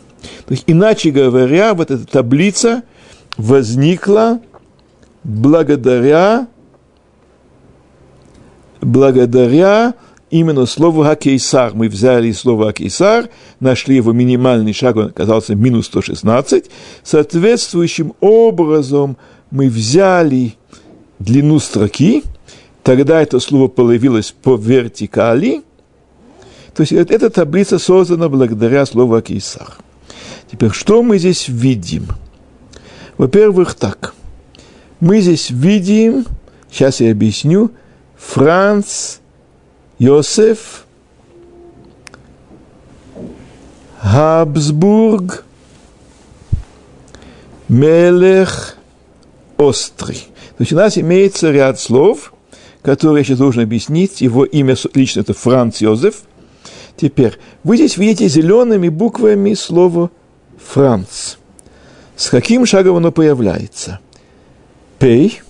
[0.46, 2.82] То есть, иначе говоря, вот эта таблица
[3.36, 4.40] возникла
[5.24, 6.48] благодаря
[8.80, 9.94] благодаря
[10.30, 11.74] именно слову «хакейсар».
[11.74, 13.28] Мы взяли слово «хакейсар»,
[13.60, 16.70] нашли его минимальный шаг, он оказался минус 116.
[17.02, 19.16] Соответствующим образом
[19.50, 20.54] мы взяли
[21.18, 22.22] длину строки,
[22.82, 25.62] тогда это слово появилось по вертикали.
[26.74, 29.78] То есть эта таблица создана благодаря слову «хакейсар».
[30.50, 32.08] Теперь, что мы здесь видим?
[33.16, 34.14] Во-первых, так.
[35.00, 36.26] Мы здесь видим,
[36.70, 37.70] сейчас я объясню–
[38.18, 39.18] Франц
[39.98, 40.84] Йосеф
[44.00, 45.44] Хабсбург
[47.68, 48.76] Мелех
[49.56, 50.16] Острый.
[50.56, 52.32] То есть у нас имеется ряд слов,
[52.82, 54.20] которые я сейчас должен объяснить.
[54.20, 56.22] Его имя лично это Франц Йозеф.
[56.96, 60.10] Теперь, вы здесь видите зелеными буквами слово
[60.62, 61.36] «Франц».
[62.16, 64.00] С каким шагом оно появляется?
[64.98, 65.40] Пей–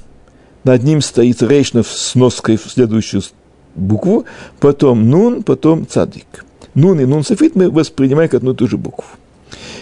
[0.69, 3.23] над ним стоит рейшнов с ноской в следующую
[3.75, 4.27] букву,
[4.61, 6.45] потом нун, потом цадик.
[6.75, 9.07] Нун и нун софит мы воспринимаем как одну и ту же букву.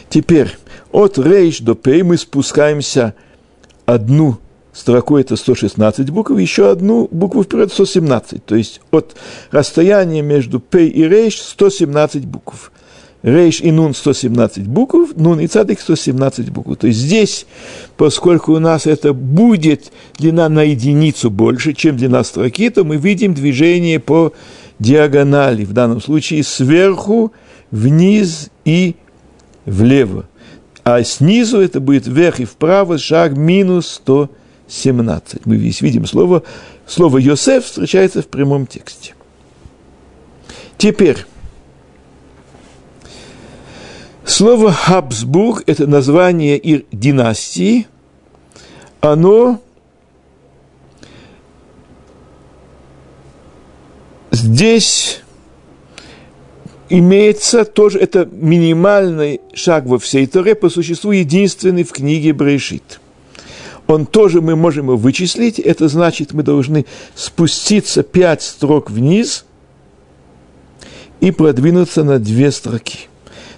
[0.09, 0.57] Теперь
[0.93, 3.15] от рейш до пей мы спускаемся
[3.85, 4.39] одну
[4.73, 8.45] строку, это 116 букв, еще одну букву вперед 117.
[8.45, 9.17] То есть от
[9.51, 12.71] расстояния между пей и рейш 117 букв.
[13.27, 16.77] Рейш и Нун 117 букв, Нун и Цадик 117 букв.
[16.77, 17.47] То есть здесь,
[17.97, 23.35] поскольку у нас это будет длина на единицу больше, чем длина строки, то мы видим
[23.35, 24.33] движение по
[24.79, 27.33] диагонали, в данном случае сверху,
[27.73, 28.95] вниз и
[29.65, 30.27] влево.
[30.85, 33.89] А снизу это будет вверх и вправо, шаг минус
[34.69, 35.47] 117.
[35.47, 36.45] Мы здесь видим слово,
[36.87, 39.15] слово Йосеф встречается в прямом тексте.
[40.79, 41.27] Теперь,
[44.27, 47.87] Слово Хабсбург– это название династии.
[49.01, 49.61] Оно
[54.33, 55.21] здесь
[56.89, 63.01] имеется тоже, это минимальный шаг во всей Торе, по существу единственный в книге Брешит.
[63.87, 66.85] Он тоже мы можем его вычислить, это значит, мы должны
[67.15, 69.45] спуститься пять строк вниз
[71.21, 73.09] и продвинуться на две строки.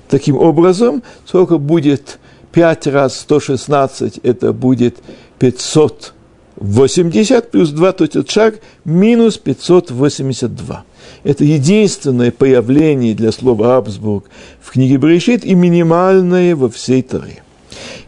[0.08, 2.20] Таким образом, сколько будет
[2.52, 4.98] 5 раз 116, это будет
[5.38, 10.84] 580 плюс 2, то есть этот шаг минус 582.
[11.24, 14.24] Это единственное появление для слова «Абсбург»
[14.60, 17.42] в книге Брешит и минимальное во всей Торе.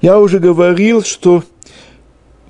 [0.00, 1.44] Я уже говорил, что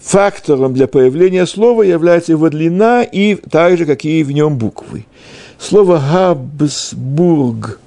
[0.01, 5.07] фактором для появления слова является его длина и так же, какие в нем буквы.
[5.59, 7.81] Слово «Габсбург»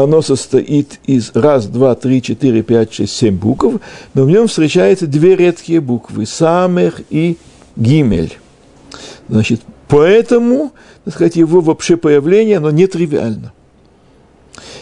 [0.00, 3.80] оно состоит из раз, два, три, четыре, пять, шесть, семь букв,
[4.14, 7.36] но в нем встречаются две редкие буквы– «Самех» и
[7.76, 8.38] «Гимель».
[9.28, 10.72] Значит, поэтому,
[11.04, 13.52] так сказать, его вообще появление, оно нетривиально.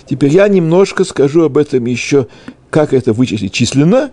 [0.09, 2.29] Теперь я немножко скажу об этом еще,
[2.71, 4.11] как это вычислить численно.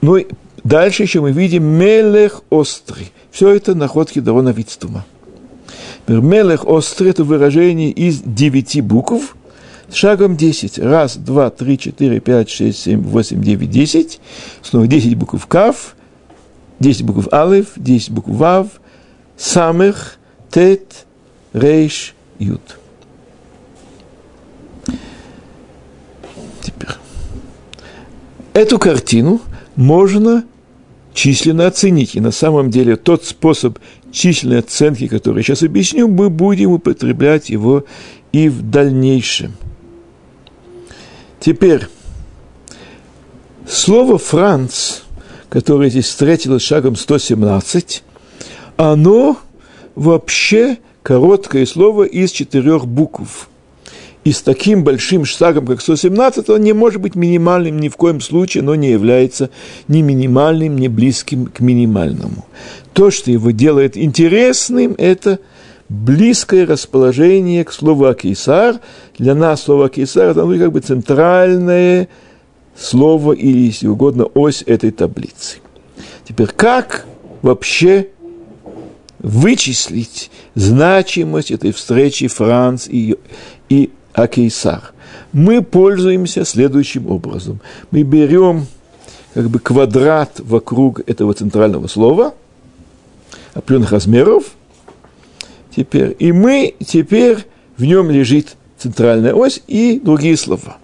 [0.00, 0.18] Ну,
[0.62, 3.10] дальше еще мы видим «Мелех острый».
[3.32, 5.04] Все это находки Дарона Вицтума.
[6.06, 9.34] Мелех острый– это выражение из девяти букв–
[9.92, 10.78] шагом 10.
[10.78, 14.20] Раз, два, три, четыре, пять, шесть, семь, восемь, девять, десять.
[14.62, 15.96] Снова 10 букв Кав,
[16.80, 18.68] 10 букв Алев, 10 букв Вав,
[19.36, 20.18] Самых,
[20.50, 21.06] Тет,
[21.52, 22.78] Рейш, Ют.
[26.60, 26.90] Теперь.
[28.52, 29.40] Эту картину
[29.76, 30.44] можно
[31.14, 32.14] численно оценить.
[32.14, 33.78] И на самом деле тот способ
[34.10, 37.84] численной оценки, который я сейчас объясню, мы будем употреблять его
[38.32, 39.52] и в дальнейшем–
[41.40, 41.86] Теперь,
[43.66, 45.02] слово «Франц»,
[45.48, 48.02] которое здесь встретилось шагом 117,
[48.76, 49.38] оно
[49.94, 53.48] вообще короткое слово из четырех букв.
[54.24, 58.20] И с таким большим шагом, как 117, он не может быть минимальным ни в коем
[58.20, 59.50] случае, но не является
[59.86, 62.44] ни минимальным, ни близким к минимальному.
[62.92, 65.38] То, что его делает интересным, это–
[65.88, 68.80] близкое расположение к слову «акейсар».
[69.18, 72.08] Для нас слово «акейсар»– это ну, как бы центральное
[72.76, 75.58] слово или, если угодно, ось этой таблицы.
[76.26, 77.06] Теперь, как
[77.42, 78.08] вообще
[79.18, 83.16] вычислить значимость этой встречи Франц и,
[83.68, 84.92] и Акейсар?
[85.32, 87.60] Мы пользуемся следующим образом.
[87.90, 88.66] Мы берем
[89.34, 92.34] как бы квадрат вокруг этого центрального слова
[93.54, 94.44] определенных размеров–
[95.78, 96.16] теперь.
[96.18, 97.38] И мы теперь
[97.76, 100.78] в нем лежит центральная ось и другие слова.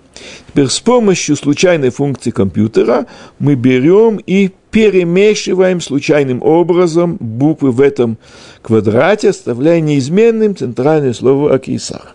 [0.49, 3.07] Теперь с помощью случайной функции компьютера
[3.41, 8.19] мы берем и перемешиваем случайным образом буквы в этом
[8.63, 12.15] квадрате, оставляя неизменным центральное слово «акисар».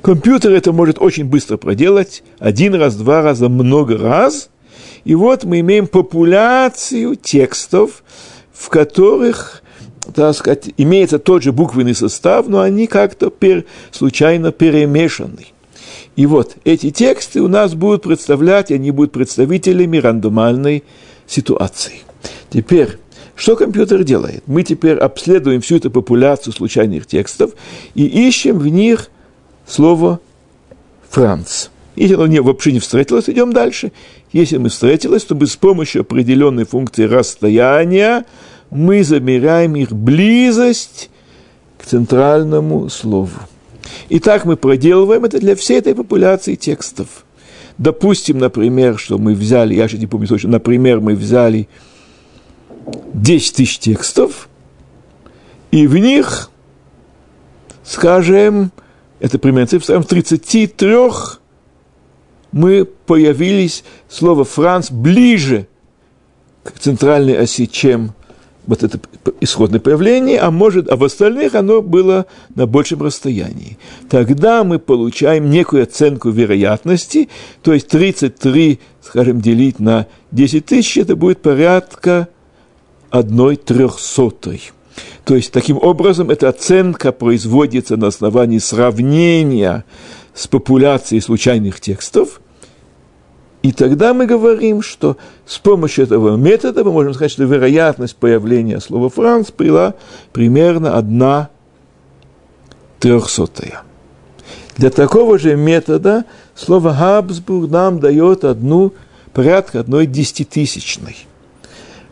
[0.00, 4.48] Компьютер это может очень быстро проделать, один раз, два раза, много раз.
[5.04, 8.02] И вот мы имеем популяцию текстов,
[8.50, 9.62] в которых
[10.14, 15.46] так сказать, имеется тот же буквенный состав, но они как-то пер, случайно перемешаны.
[16.16, 20.84] И вот эти тексты у нас будут представлять, они будут представителями рандомальной
[21.26, 22.00] ситуации.
[22.50, 22.98] Теперь,
[23.36, 24.42] что компьютер делает?
[24.46, 27.52] Мы теперь обследуем всю эту популяцию случайных текстов
[27.94, 29.10] и ищем в них
[29.66, 30.20] слово
[31.08, 31.68] «Франц».
[31.94, 33.92] Если оно не, вообще не встретилось, идем дальше.
[34.32, 38.24] Если мы встретилось, то мы с помощью определенной функции расстояния
[38.70, 41.10] мы замеряем их близость
[41.78, 43.38] к центральному слову.
[44.08, 47.24] И так мы проделываем это для всей этой популяции текстов.
[47.78, 51.68] Допустим, например, что мы взяли, я же не помню точно, например, мы взяли
[53.14, 54.48] 10 тысяч текстов,
[55.70, 56.50] и в них,
[57.84, 58.72] скажем,
[59.20, 60.96] это примерно цифра, в 33
[62.50, 65.68] мы появились слово «Франц» ближе
[66.64, 68.14] к центральной оси, чем
[68.68, 69.00] вот это
[69.40, 73.78] исходное появление, а может, а в остальных оно было на большем расстоянии.
[74.10, 77.30] Тогда мы получаем некую оценку вероятности,
[77.62, 82.28] то есть 33, скажем, делить на 10 тысяч, это будет порядка
[83.08, 84.60] одной трехсотой.
[85.24, 89.84] То есть, таким образом, эта оценка производится на основании сравнения
[90.34, 92.42] с популяцией случайных текстов–
[93.62, 98.80] и тогда мы говорим, что с помощью этого метода мы можем сказать, что вероятность появления
[98.80, 99.94] слова «Франц» была
[100.32, 101.50] примерно одна
[103.00, 103.82] трехсотая.
[104.76, 108.92] Для такого же метода слово «Габсбург» нам дает одну,
[109.32, 111.16] порядка одной десятитысячной.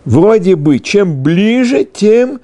[0.05, 2.41] Вроде бы, чем ближе, тем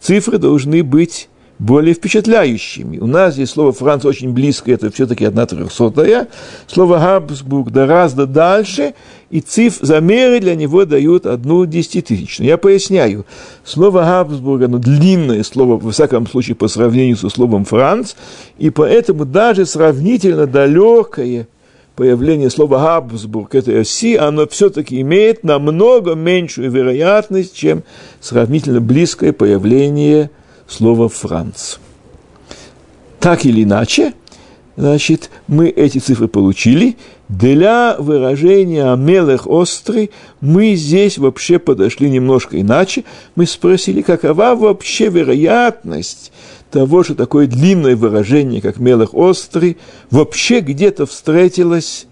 [0.00, 1.28] цифры должны быть
[1.58, 2.98] более впечатляющими.
[2.98, 6.28] У нас здесь слово «Франц» очень близко, это все-таки одна трехсотая.
[6.66, 8.94] Слово «Габсбург» гораздо дальше,
[9.30, 12.48] и цифр, замеры для него дают одну десятитысячную.
[12.48, 13.24] Я поясняю.
[13.64, 18.14] Слово «Габсбург» оно длинное слово, во всяком случае, по сравнению со словом «Франц»,
[18.58, 21.48] и поэтому даже сравнительно далекое
[21.96, 27.82] появление слова «Габсбург» этой оси, оно все-таки имеет намного меньшую вероятность, чем
[28.20, 30.30] сравнительно близкое появление
[30.68, 31.76] слово «Франц».
[33.20, 34.14] Так или иначе,
[34.76, 36.96] значит, мы эти цифры получили.
[37.28, 40.10] Для выражения «мелех острый»
[40.40, 43.04] мы здесь вообще подошли немножко иначе.
[43.34, 46.30] Мы спросили, какова вообще вероятность
[46.70, 49.76] того, что такое длинное выражение, как «мелех острый»,
[50.10, 52.06] вообще где-то встретилось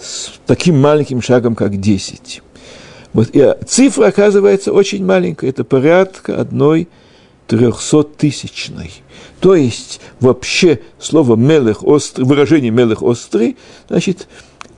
[0.00, 2.42] с таким маленьким шагом, как 10.
[3.12, 6.88] Вот, и цифра оказывается очень маленькая, это порядка одной
[7.50, 8.92] трехсоттысячной.
[9.40, 13.56] То есть вообще слово «мелех острый», выражение «мелех острый»,
[13.88, 14.28] значит,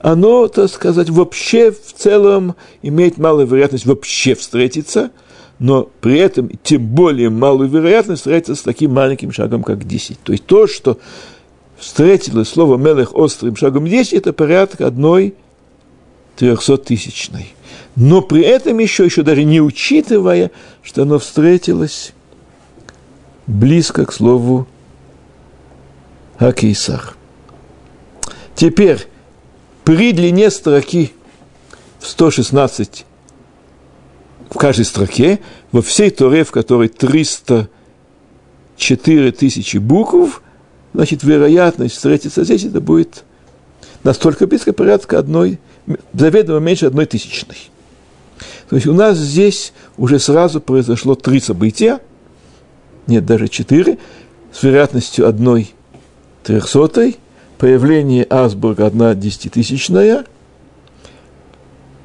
[0.00, 5.10] оно, так сказать, вообще в целом имеет малую вероятность вообще встретиться,
[5.58, 10.20] но при этом тем более малую вероятность встретиться с таким маленьким шагом, как 10.
[10.22, 10.96] То есть то, что
[11.76, 15.34] встретилось слово «мелех острым шагом 10», это порядка одной
[16.36, 17.52] трехсоттысячной.
[17.96, 20.50] Но при этом еще, еще даже не учитывая,
[20.82, 22.14] что оно встретилось
[23.46, 24.66] близко к слову
[26.38, 27.14] Акейсар.
[28.54, 29.06] Теперь
[29.84, 31.12] при длине строки
[31.98, 33.06] в 116
[34.50, 35.40] в каждой строке,
[35.72, 40.42] во всей Торе, в которой 304 тысячи букв,
[40.92, 43.24] значит, вероятность встретиться здесь, это будет
[44.04, 45.58] настолько близко, порядка одной,
[46.12, 47.70] заведомо меньше одной тысячной.
[48.68, 52.00] То есть у нас здесь уже сразу произошло три события–
[53.06, 53.98] нет, даже четыре,
[54.52, 55.72] с вероятностью одной
[56.42, 57.16] трехсотой,
[57.58, 60.24] появление Асбурга одна десятитысячная,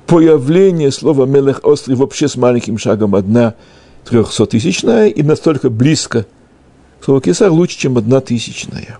[0.05, 3.55] появление слова Мелех Острый вообще с маленьким шагом одна
[4.05, 6.25] трехсотысячная и настолько близко
[6.99, 8.99] к слову Кесар лучше, чем одна тысячная.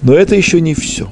[0.00, 1.08] Но это еще не все.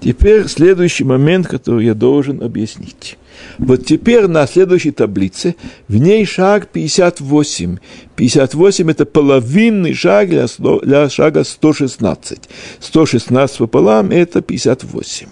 [0.00, 3.18] Теперь следующий момент, который я должен объяснить.
[3.58, 5.56] Вот теперь на следующей таблице
[5.88, 7.78] в ней шаг 58.
[8.16, 10.46] 58– это половинный шаг для,
[10.82, 12.38] для шага 116.
[12.80, 15.28] 116 пополам– это 58.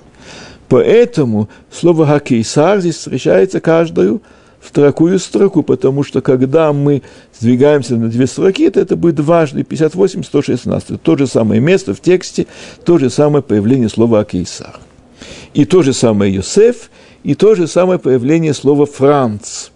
[0.69, 4.23] Поэтому слово «хакейсар» здесь встречается каждую
[4.67, 7.03] строку и строку, потому что когда мы
[7.39, 11.03] сдвигаемся на две строки, то это будет дважды 58, 116.
[11.03, 12.47] То же самое место в тексте,
[12.85, 14.81] то же самое появление слова «акейсар».
[15.53, 16.91] И то же самое «Йосеф»,
[17.25, 19.70] и то же самое появление слова «Франц».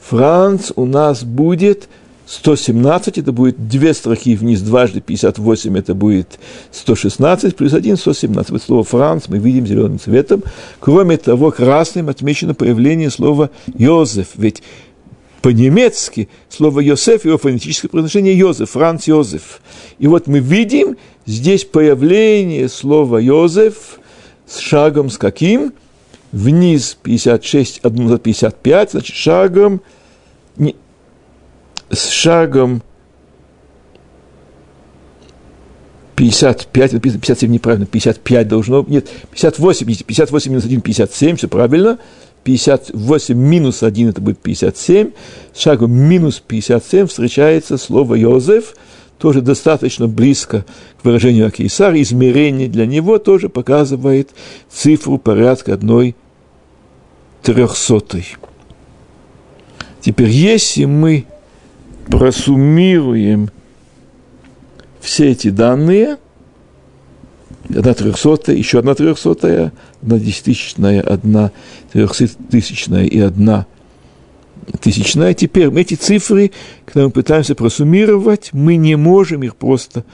[0.00, 1.88] «Франц» у нас будет
[2.26, 6.38] 117, это будет две строки вниз, дважды 58, это будет
[6.70, 8.50] 116, плюс 1, 117.
[8.52, 10.44] Вот слово «Франц» мы видим зеленым цветом.
[10.78, 14.62] Кроме того, красным отмечено появление слова «Йозеф», ведь
[15.42, 19.60] по-немецки слово «Йосеф», его фонетическое произношение «Йозеф», «Франц Йозеф».
[19.98, 23.98] И вот мы видим здесь появление слова «Йозеф»
[24.46, 25.72] с шагом с каким–
[26.32, 29.80] вниз 56, одну за 55, значит, шагом,
[30.56, 30.76] не,
[31.90, 32.82] с шагом
[36.16, 41.98] 55, 57 неправильно, 55 должно, нет, 58, 58 минус 1, 57, все правильно,
[42.44, 45.12] 58 минус 1, это будет 57,
[45.54, 48.74] с шагом минус 57 встречается слово «Йозеф»,
[49.18, 50.64] тоже достаточно близко
[51.00, 54.30] к выражению Акейсар, измерение для него тоже показывает
[54.70, 56.14] цифру порядка одной
[57.42, 58.26] трехсотой.
[60.00, 61.26] Теперь, если мы
[62.06, 63.50] просуммируем
[65.00, 66.18] все эти данные,
[67.68, 71.50] одна трехсотая, еще одна трехсотая, одна десятитысячная, одна
[71.92, 73.66] трехсоттысячная и одна
[74.80, 75.34] тысячная.
[75.34, 76.52] Теперь эти цифры,
[76.84, 80.04] когда мы пытаемся просуммировать, мы не можем их просто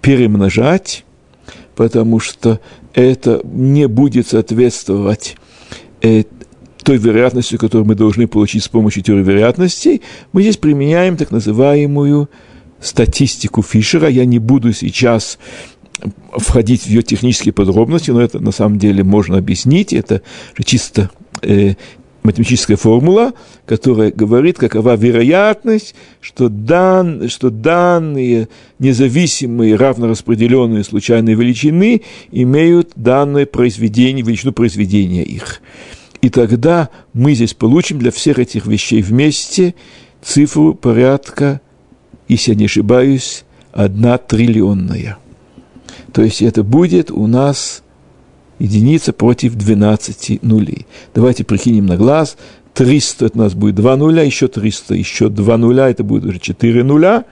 [0.00, 1.04] перемножать,
[1.74, 2.60] потому что
[2.94, 5.36] это не будет соответствовать
[6.02, 6.24] э,
[6.82, 10.02] той вероятностью, которую мы должны получить с помощью теории вероятностей.
[10.32, 12.30] Мы здесь применяем так называемую
[12.80, 14.08] статистику Фишера.
[14.08, 15.38] Я не буду сейчас
[16.32, 19.92] входить в ее технические подробности, но это на самом деле можно объяснить.
[19.92, 20.22] Это
[20.64, 21.10] чисто
[21.42, 21.74] э,
[22.26, 23.32] математическая формула,
[23.64, 28.48] которая говорит, какова вероятность, что, дан, что данные
[28.78, 35.62] независимые равнораспределенные случайные величины имеют данное произведение, величину произведения их.
[36.20, 39.74] И тогда мы здесь получим для всех этих вещей вместе
[40.22, 41.60] цифру порядка,
[42.28, 45.18] если я не ошибаюсь, одна триллионная.
[46.12, 47.82] То есть это будет у нас
[48.58, 50.86] единица против 12 нулей.
[51.14, 52.36] Давайте прикинем на глаз.
[52.74, 56.38] 300 это у нас будет 2 нуля, еще 300, еще 2 нуля, это будет уже
[56.38, 57.24] 4 нуля.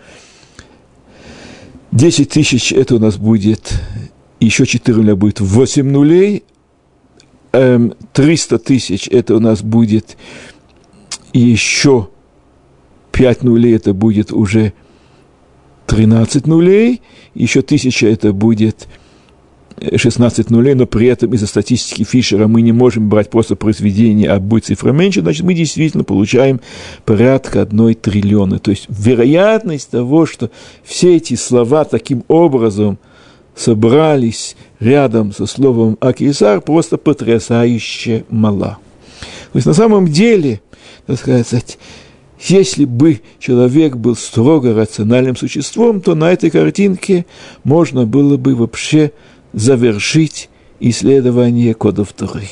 [1.93, 3.81] 10 тысяч это у нас будет,
[4.41, 6.45] еще 4 нуля будет 8 нулей.
[7.53, 10.17] 300 эм, тысяч это у нас будет
[11.33, 12.09] еще
[13.13, 14.73] 5 нулей, это будет уже
[15.87, 17.03] 13 нулей,
[17.35, 18.89] еще 1000 это будет
[19.97, 24.39] 16 нулей, но при этом из-за статистики Фишера мы не можем брать просто произведение, а
[24.39, 26.61] будет цифра меньше, значит, мы действительно получаем
[27.05, 28.59] порядка одной триллиона.
[28.59, 30.51] То есть вероятность того, что
[30.85, 32.99] все эти слова таким образом
[33.57, 38.79] собрались рядом со словом Акисар, просто потрясающе мала.
[39.53, 40.61] То есть на самом деле,
[41.07, 41.79] так сказать,
[42.41, 47.27] если бы человек был строго рациональным существом, то на этой картинке
[47.63, 49.13] можно было бы вообще
[49.55, 50.51] завершить
[50.81, 52.49] исследование кодов Торы.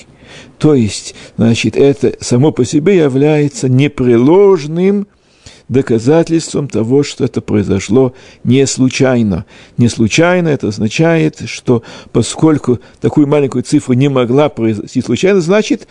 [0.59, 5.07] То есть, значит, это само по себе является непреложным
[5.69, 9.45] доказательством того, что это произошло не случайно.
[9.77, 11.83] Не случайно это означает, что
[12.13, 15.89] поскольку такую маленькую цифру не могла произойти случайно, значит,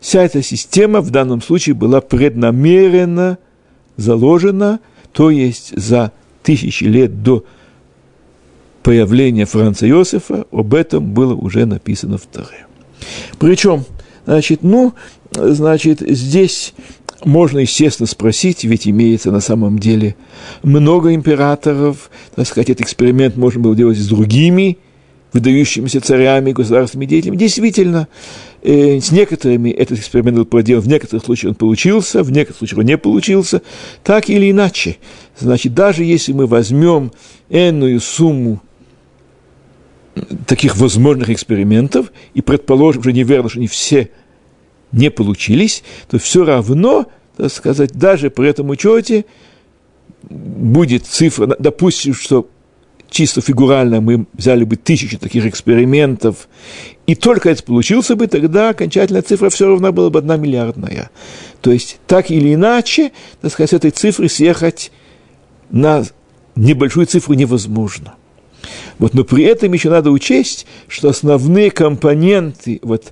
[0.00, 3.38] вся эта система в данном случае была преднамеренно
[3.96, 4.80] заложена,
[5.12, 7.44] то есть за тысячи лет до
[8.86, 12.66] появления Франца Иосифа, об этом было уже написано в Таре.
[13.40, 13.84] Причем,
[14.26, 14.94] значит, ну,
[15.32, 16.72] значит, здесь
[17.24, 20.14] можно, естественно, спросить, ведь имеется на самом деле
[20.62, 24.78] много императоров, так сказать, этот эксперимент можно было делать с другими
[25.32, 27.38] выдающимися царями, государственными деятелями.
[27.38, 28.06] Действительно,
[28.62, 32.78] э, с некоторыми этот эксперимент был проделан, в некоторых случаях он получился, в некоторых случаях
[32.78, 33.62] он не получился,
[34.04, 34.98] так или иначе.
[35.40, 37.10] Значит, даже если мы возьмем
[37.50, 38.62] энную сумму
[40.46, 44.10] таких возможных экспериментов, и предположим, что неверно, что они все
[44.92, 47.06] не получились, то все равно,
[47.36, 49.26] так сказать, даже при этом учете
[50.22, 52.48] будет цифра, допустим, что
[53.10, 56.48] чисто фигурально мы взяли бы тысячу таких экспериментов,
[57.06, 61.10] и только это получился бы, тогда окончательная цифра все равно была бы одна миллиардная.
[61.60, 64.90] То есть, так или иначе, так сказать, с этой цифры съехать
[65.70, 66.04] на
[66.56, 68.14] небольшую цифру невозможно–
[68.98, 73.04] вот, но при этом еще надо учесть, что основные компоненты вот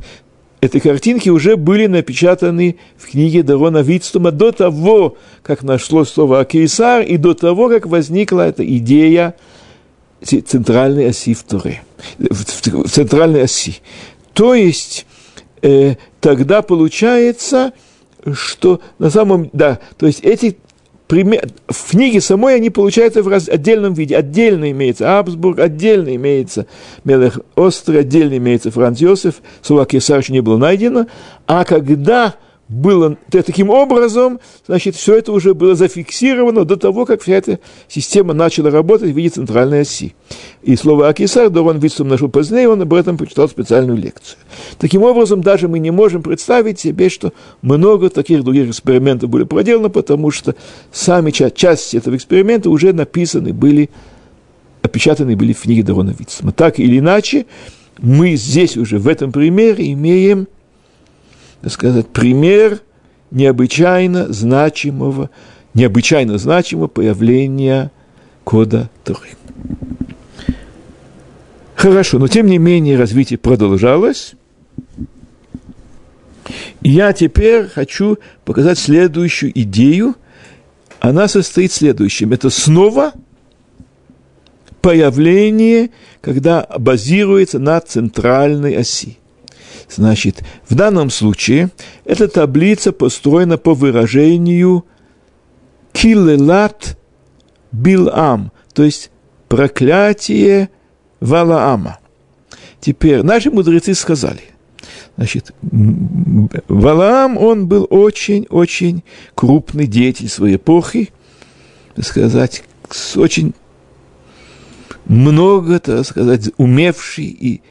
[0.60, 7.02] этой картинки уже были напечатаны в книге Дарона Витстума до того, как нашло слово «Акейсар»,
[7.02, 9.34] и до того, как возникла эта идея
[10.22, 11.82] центральной оси в Туре,
[12.18, 13.76] в центральной оси.
[14.32, 15.06] То есть,
[15.60, 17.72] э, тогда получается,
[18.32, 19.50] что на самом...
[19.52, 20.56] Да, то есть эти
[21.06, 24.16] пример, в книге самой они получаются в раз, отдельном виде.
[24.16, 26.66] Отдельно имеется Абсбург, отдельно имеется
[27.04, 31.06] Мелех Острый, отдельно имеется Франц Йосеф, слово Кесар еще не было найдено.
[31.46, 32.34] А когда
[32.68, 37.58] было таким образом, значит, все это уже было зафиксировано до того, как вся эта
[37.88, 40.14] система начала работать в виде центральной оси.
[40.62, 44.38] И слово Акисар, Дорон Витсум нашел позднее, он об этом прочитал специальную лекцию.
[44.78, 49.90] Таким образом, даже мы не можем представить себе, что много таких других экспериментов были проделаны,
[49.90, 50.54] потому что
[50.90, 53.90] сами части этого эксперимента уже написаны были,
[54.80, 56.52] опечатаны были в книге Дорона Витсума.
[56.52, 57.44] Так или иначе,
[57.98, 60.48] мы здесь уже в этом примере имеем–
[61.64, 62.80] так сказать, пример
[63.30, 65.30] необычайно значимого,
[65.72, 67.90] необычайно значимого появления
[68.44, 69.30] кода Торы.
[71.74, 74.34] Хорошо, но тем не менее развитие продолжалось.
[76.82, 80.16] И я теперь хочу показать следующую идею.
[81.00, 82.34] Она состоит в следующем.
[82.34, 83.14] Это снова
[84.82, 85.88] появление,
[86.20, 89.16] когда базируется на центральной оси.
[89.88, 91.70] Значит, в данном случае
[92.04, 94.84] эта таблица построена по выражению
[95.92, 96.98] килелат
[97.70, 99.10] билам, то есть
[99.48, 100.70] проклятие
[101.20, 101.98] Валаама.
[102.80, 104.42] Теперь наши мудрецы сказали,
[105.16, 109.04] значит, Валаам, он был очень-очень
[109.34, 111.10] крупный деятель своей эпохи,
[112.00, 112.64] сказать,
[113.16, 113.54] очень
[115.06, 117.62] много, так сказать, умевший и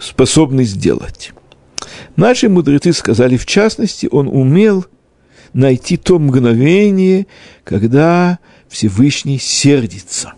[0.00, 1.32] способный сделать.
[2.16, 4.86] Наши мудрецы сказали, в частности, он умел
[5.52, 7.26] найти то мгновение,
[7.64, 8.38] когда
[8.68, 10.34] Всевышний сердится.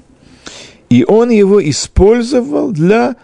[0.89, 3.17] И он его использовал для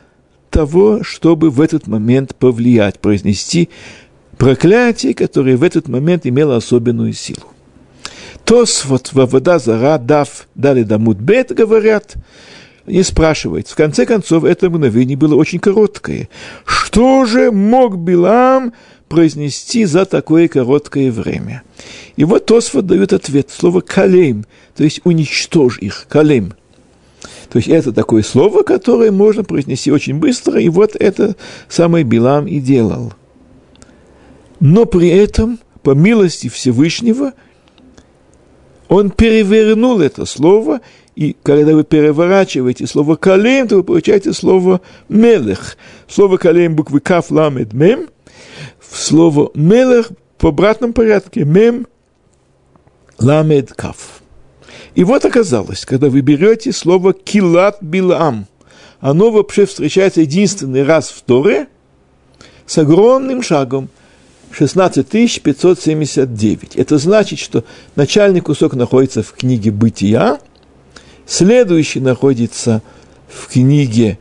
[0.51, 3.69] того, чтобы в этот момент повлиять, произнести
[4.39, 7.47] проклятие, которое в этот момент имело особенную силу.
[8.45, 12.15] Тос вот во вода зара дав дали дамут бет говорят,
[12.87, 13.69] не спрашивает.
[13.69, 16.29] В конце концов, это мгновение было очень короткое.
[16.65, 18.73] Что же мог Билам
[19.09, 21.63] произнести за такое короткое время?
[22.17, 24.45] И вот Тосфот дает ответ, слово «калем»,
[24.77, 26.55] то есть «уничтожь их», «калем».
[27.51, 31.37] То есть это такое слово, которое можно произнести очень быстро, и вот это
[31.69, 33.13] самое Билам и делал.
[34.59, 37.33] Но при этом, по милости Всевышнего,
[38.89, 40.81] он перевернул это слово
[41.17, 45.79] И когда вы переворачиваете слово «калим», то вы получаете слово «мелех».
[46.07, 48.09] Слово «калим» буквы «каф», «ламед», «мем».
[48.93, 51.87] Слово «мелех» в обратном порядке «мем»,
[53.19, 54.21] «ламед», «каф».
[54.95, 58.47] И вот оказалось, когда вы берете слово «килат билам»,
[59.01, 61.69] оно вообще встречается единственный раз в Торе
[62.67, 63.89] с огромным шагом–
[64.53, 66.77] 16 579.
[66.77, 67.65] Это значит, что
[67.95, 70.41] начальный кусок находится в книге «Бытия»,
[71.27, 72.83] следующий находится
[73.29, 74.19] в книге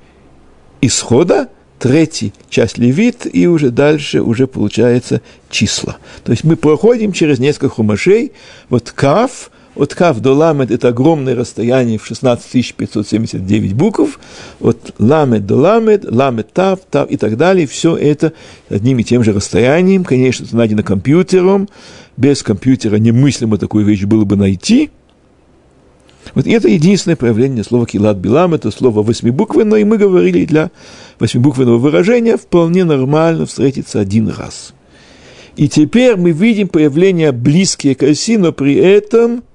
[0.82, 1.50] «Исхода»,
[1.80, 5.98] третий часть Левит, и уже дальше уже получается числа.
[6.24, 8.32] То есть мы проходим через несколько хумашей,
[8.70, 14.20] вот Кав, от Кав до Ламед это огромное расстояние в 16 579 букв,
[14.62, 18.34] от Ламед до Ламед, Ламед Тав, Тав и так далее, все это
[18.70, 21.68] одним и тем же расстоянием, конечно, это найдено компьютером,
[22.16, 24.92] без компьютера немыслимо такую вещь было бы найти.
[26.34, 30.72] Вот это единственное проявление слова «килат билам», это слово восьмибуквенное, и мы говорили для
[31.20, 34.74] восьмибуквенного выражения вполне нормально встретиться один раз.
[35.56, 39.44] И теперь мы видим появление близкие к оси, но при этом–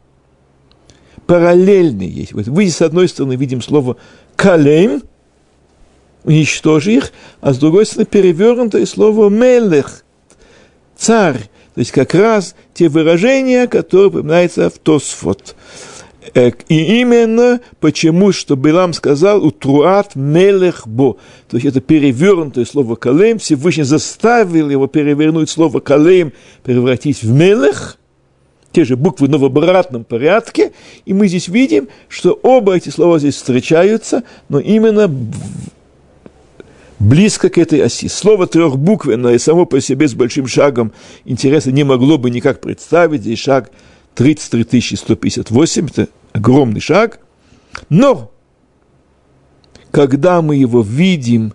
[1.31, 2.33] параллельные есть.
[2.33, 3.97] Вот вы с одной стороны видим слово
[4.35, 5.05] «калем»,
[6.25, 10.05] уничтожи их, а с другой стороны перевернутое слово «мелех»,
[10.97, 11.39] «царь».
[11.75, 15.55] То есть как раз те выражения, которые упоминаются в Тосфот.
[16.35, 21.17] Э, и именно почему, что Билам сказал «утруат мелех бо».
[21.49, 23.39] То есть это перевернутое слово «калем».
[23.39, 27.97] Всевышний заставил его перевернуть слово «калем», превратить в «мелех»,
[28.73, 30.73] те же буквы, но в обратном порядке,
[31.05, 35.13] и мы здесь видим, что оба эти слова здесь встречаются, но именно
[37.01, 38.09] близко к этой оси.
[38.09, 40.93] Слово трехбуквенное само по себе с большим шагом
[41.25, 43.23] интереса не могло бы никак представить.
[43.23, 43.71] Здесь шаг
[44.15, 47.21] 33 158, это огромный шаг.
[47.89, 48.31] Но,
[49.91, 51.53] когда мы его видим,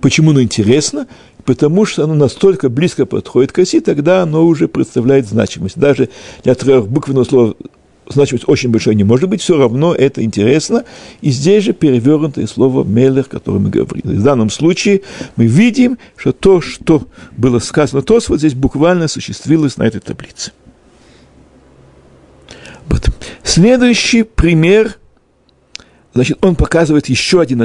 [0.00, 1.06] почему оно интересно?
[1.46, 5.78] потому что оно настолько близко подходит к оси, тогда оно уже представляет значимость.
[5.78, 6.10] Даже
[6.42, 7.54] для трехбуквенного слова
[8.08, 10.84] значимость очень большой не может быть, все равно это интересно.
[11.20, 14.16] И здесь же перевернутое слово «мелех», о котором мы говорили.
[14.16, 15.02] В данном случае
[15.36, 17.06] мы видим, что то, что
[17.36, 20.52] было сказано то, вот здесь буквально осуществилось на этой таблице.
[22.88, 23.08] Вот.
[23.42, 24.96] Следующий пример,
[26.14, 27.62] значит, он показывает еще один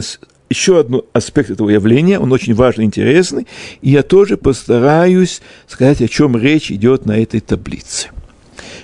[0.49, 3.47] еще один аспект этого явления, он очень важный, интересный,
[3.81, 8.09] и я тоже постараюсь сказать, о чем речь идет на этой таблице.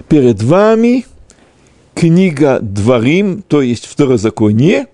[0.07, 1.05] Перед вами
[1.93, 4.87] книга Дворим, то есть Второзаконие,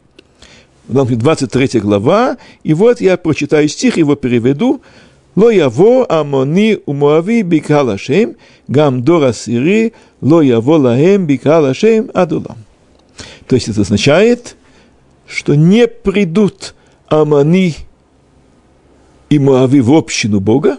[0.88, 4.82] 23 глава, и вот я прочитаю стих, его переведу.
[5.37, 8.29] לא יבוא עמוני ומואבי בקהל השם,
[8.71, 9.89] גם דור עשירי
[10.23, 12.57] לא יבוא להם בקהל השם עד עולם.
[13.47, 14.57] То есть это означает,
[15.27, 16.75] что не придут
[17.09, 17.75] Амани
[19.31, 20.79] и Моави в общину Бога,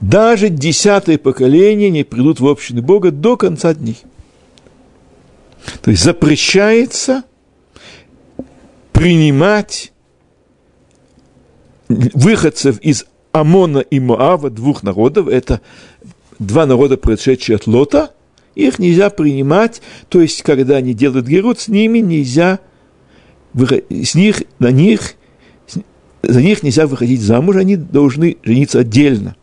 [0.00, 3.98] даже десятое поколение не придут в общину Бога до конца дней.
[5.80, 7.24] То есть запрещается
[8.92, 9.92] принимать
[11.89, 15.59] выходцев из Амона и Моава, двух народов, это
[16.39, 18.13] два народа, происшедшие от Лота–
[18.59, 22.59] их нельзя принимать, то есть, когда они делают герут, с ними нельзя,
[23.53, 25.15] с них, на них,
[26.21, 29.35] за них нельзя выходить замуж, они должны жениться отдельно.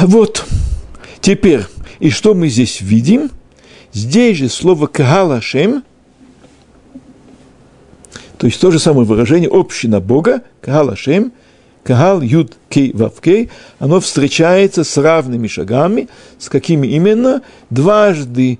[0.00, 0.46] Вот,
[1.20, 1.62] теперь,
[2.00, 3.30] и что мы здесь видим?
[3.92, 5.84] Здесь же слово «кагалашем»,
[8.44, 11.32] то есть то же самое выражение «община Бога», «кагалашем»,
[11.82, 17.40] Кагал Юд Кей Вав Кей, оно встречается с равными шагами, с какими именно?
[17.70, 18.58] Дважды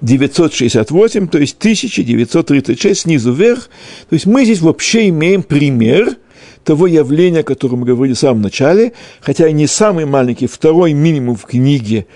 [0.00, 3.70] 968, то есть 1936 снизу вверх.
[4.08, 6.16] То есть мы здесь вообще имеем пример
[6.64, 10.94] того явления, о котором мы говорили в самом начале, хотя и не самый маленький, второй
[10.94, 12.06] минимум в книге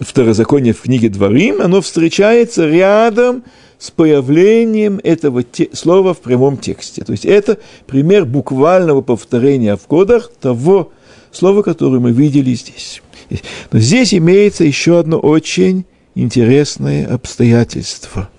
[0.00, 3.44] Второзаконие в книге Дворим, оно встречается рядом с
[3.90, 7.04] появлением этого те, слова в прямом тексте.
[7.04, 10.92] То есть это пример буквального повторения в кодах того
[11.32, 13.02] слова, которое мы видели здесь.
[13.72, 18.30] Но здесь имеется еще одно очень интересное обстоятельство.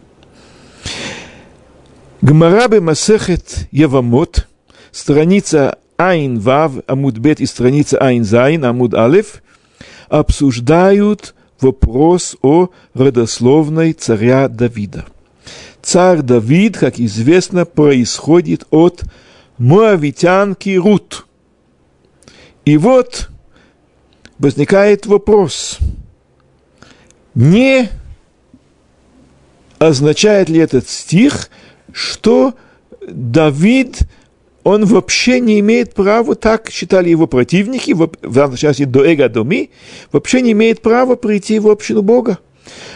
[2.22, 4.48] Гмарабе Масехет Явамот,
[4.92, 9.44] страница Айн Вав, Амуд Бет и страница Айн Зайн, Амуд Алеф,
[10.10, 15.06] обсуждают вопрос о родословной царя Давида–
[15.86, 19.04] царь Давид, как известно, происходит от
[19.60, 21.28] моавитянки Рут.
[22.66, 23.30] И вот
[24.40, 25.78] возникает вопрос,
[27.36, 27.90] Не
[29.78, 31.50] означает ли этот стих,
[31.92, 32.56] что
[33.08, 34.00] Давид,
[34.64, 39.70] он вообще не имеет права, так считали его противники, в данном части Доэга Доми,
[40.12, 42.40] вообще не имеет права прийти в общину Бога.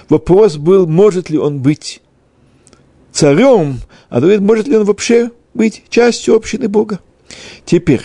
[0.07, 2.01] Вопрос был, может ли он быть
[3.11, 3.79] царем,
[4.09, 6.99] а Давид, может ли он вообще быть частью общины Бога.
[7.65, 8.01] Теперь,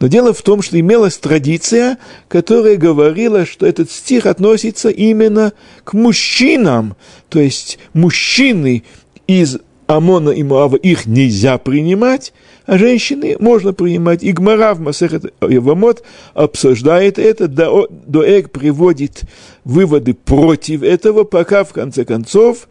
[0.00, 5.52] но дело в том, что имелась традиция, которая говорила, что этот стих относится именно
[5.84, 6.96] к мужчинам,
[7.28, 8.84] то есть мужчины
[9.26, 12.32] из Амона и Моава их нельзя принимать,
[12.64, 14.22] а женщины можно принимать.
[14.22, 19.22] И Гмара в Масехет Явамот обсуждает это, Доэг приводит
[19.64, 22.68] выводы против этого, пока в конце концов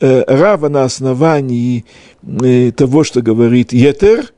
[0.00, 1.84] Рава на основании
[2.22, 4.32] э, того, что говорит Етер,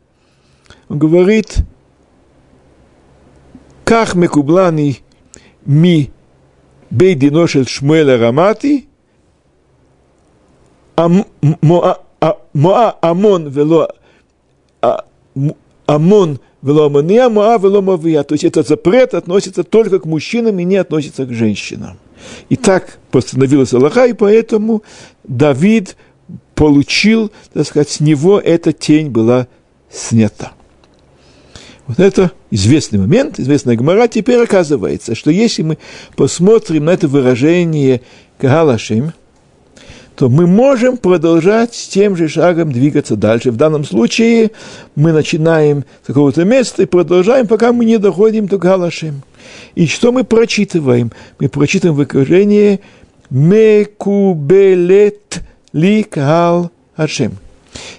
[0.89, 1.59] он говорит,
[3.85, 4.99] как мекублани
[5.65, 6.11] ми
[6.91, 8.89] бейдино шель Шмуэля Рамати,
[10.97, 13.89] моа амон вело
[15.87, 18.23] амон вело амония, моа вело мавия.
[18.23, 21.99] То есть этот запрет относится только к мужчинам и не относится к женщинам.
[22.49, 24.83] И так постановилась Аллаха, и поэтому
[25.25, 25.97] Давид
[26.55, 29.47] получил, так сказать, с него эта тень была
[29.91, 30.53] снята.
[31.87, 34.07] Вот это известный момент, известная гмара.
[34.07, 35.79] Теперь оказывается, что если мы
[36.17, 38.03] посмотрим на это выражение
[38.39, 39.13] Кагалашим,
[40.15, 43.51] то мы можем продолжать с тем же шагом двигаться дальше.
[43.51, 44.53] В данном случае
[44.95, 49.23] мы начинаем с какого-то места и продолжаем, пока мы не доходим до Галашим.
[49.75, 51.13] И что мы прочитываем?
[51.39, 52.81] Мы прочитываем выражение
[53.31, 54.73] «Мекубелет
[55.73, 57.39] ли кал Ашем».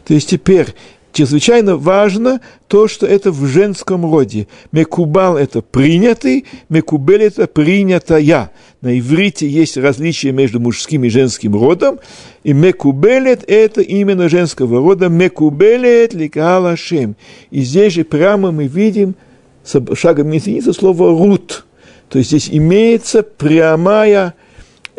[0.06, 0.68] То есть теперь
[1.14, 4.48] чрезвычайно важно то, что это в женском роде.
[4.72, 8.52] Мекубал– это принятый, мекубель– это принятая.
[8.82, 12.00] На иврите есть различие между мужским и женским родом,
[12.44, 17.16] и мекубелет– это именно женского рода, мекубелет ликала шем.
[17.52, 19.16] И здесь же прямо мы видим
[19.94, 21.66] шагом единица слово «рут».
[22.10, 24.36] То есть здесь имеется прямая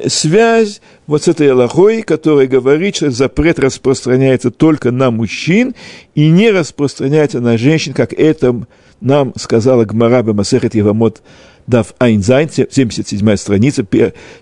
[0.06, 5.74] связь вот с этой алахой, которая говорит, что запрет распространяется только на мужчин
[6.14, 8.66] и не распространяется на женщин, как это
[9.00, 11.22] нам сказала Гмара מסכת יבמות
[11.66, 13.86] דף עין זין, 77 страница,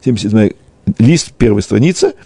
[0.04, 0.50] 77
[0.98, 2.14] лист, первая страница–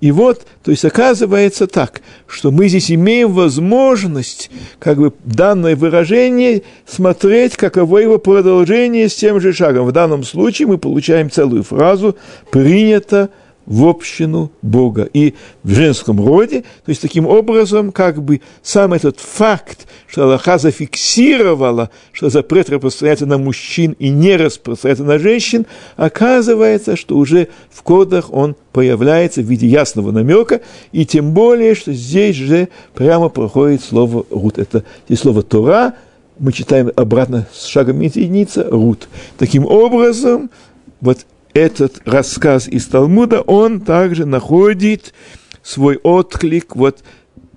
[0.00, 6.62] и вот, то есть оказывается так, что мы здесь имеем возможность, как бы данное выражение,
[6.86, 9.86] смотреть, каково его продолжение с тем же шагом.
[9.86, 12.16] В данном случае мы получаем целую фразу
[12.50, 13.28] «принято
[13.70, 16.62] в общину Бога и в женском роде.
[16.84, 23.26] То есть таким образом, как бы сам этот факт, что Аллаха зафиксировала, что запрет распространяется
[23.26, 25.66] на мужчин и не распространяется на женщин,
[25.96, 31.92] оказывается, что уже в кодах он появляется в виде ясного намека, и тем более, что
[31.92, 34.58] здесь же прямо проходит слово «рут».
[34.58, 35.94] Это здесь слово «тора»,
[36.40, 39.06] мы читаем обратно с шагом единица «рут».
[39.38, 40.50] Таким образом,
[41.00, 41.18] вот
[41.54, 45.14] этот рассказ из Талмуда, он также находит
[45.62, 47.02] свой отклик вот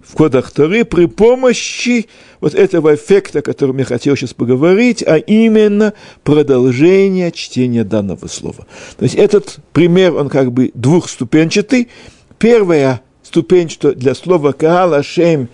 [0.03, 2.07] в кодах Торы при помощи
[2.41, 8.67] вот этого эффекта, о котором я хотел сейчас поговорить, а именно продолжение чтения данного слова.
[8.97, 11.89] То есть этот пример, он как бы двухступенчатый.
[12.37, 15.47] Первая ступень, что для слова «Каала Шем»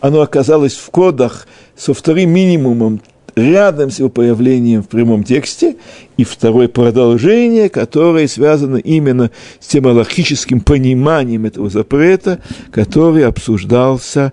[0.00, 3.00] оно оказалось в кодах со вторым минимумом
[3.34, 5.76] рядом с его появлением в прямом тексте,
[6.16, 9.30] и второе продолжение, которое связано именно
[9.60, 14.32] с тем аллахическим пониманием этого запрета, который обсуждался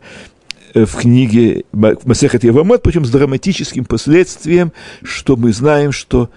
[0.74, 4.74] э, в книге Масехат Явамот, причем с драматическим последствием,
[5.04, 6.30] что мы знаем, что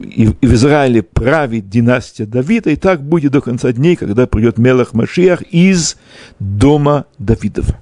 [0.00, 4.92] и в Израиле правит династия Давида, и так будет до конца дней, когда придет Мелах
[4.92, 5.96] Машиах из
[6.38, 7.78] дома Давидова.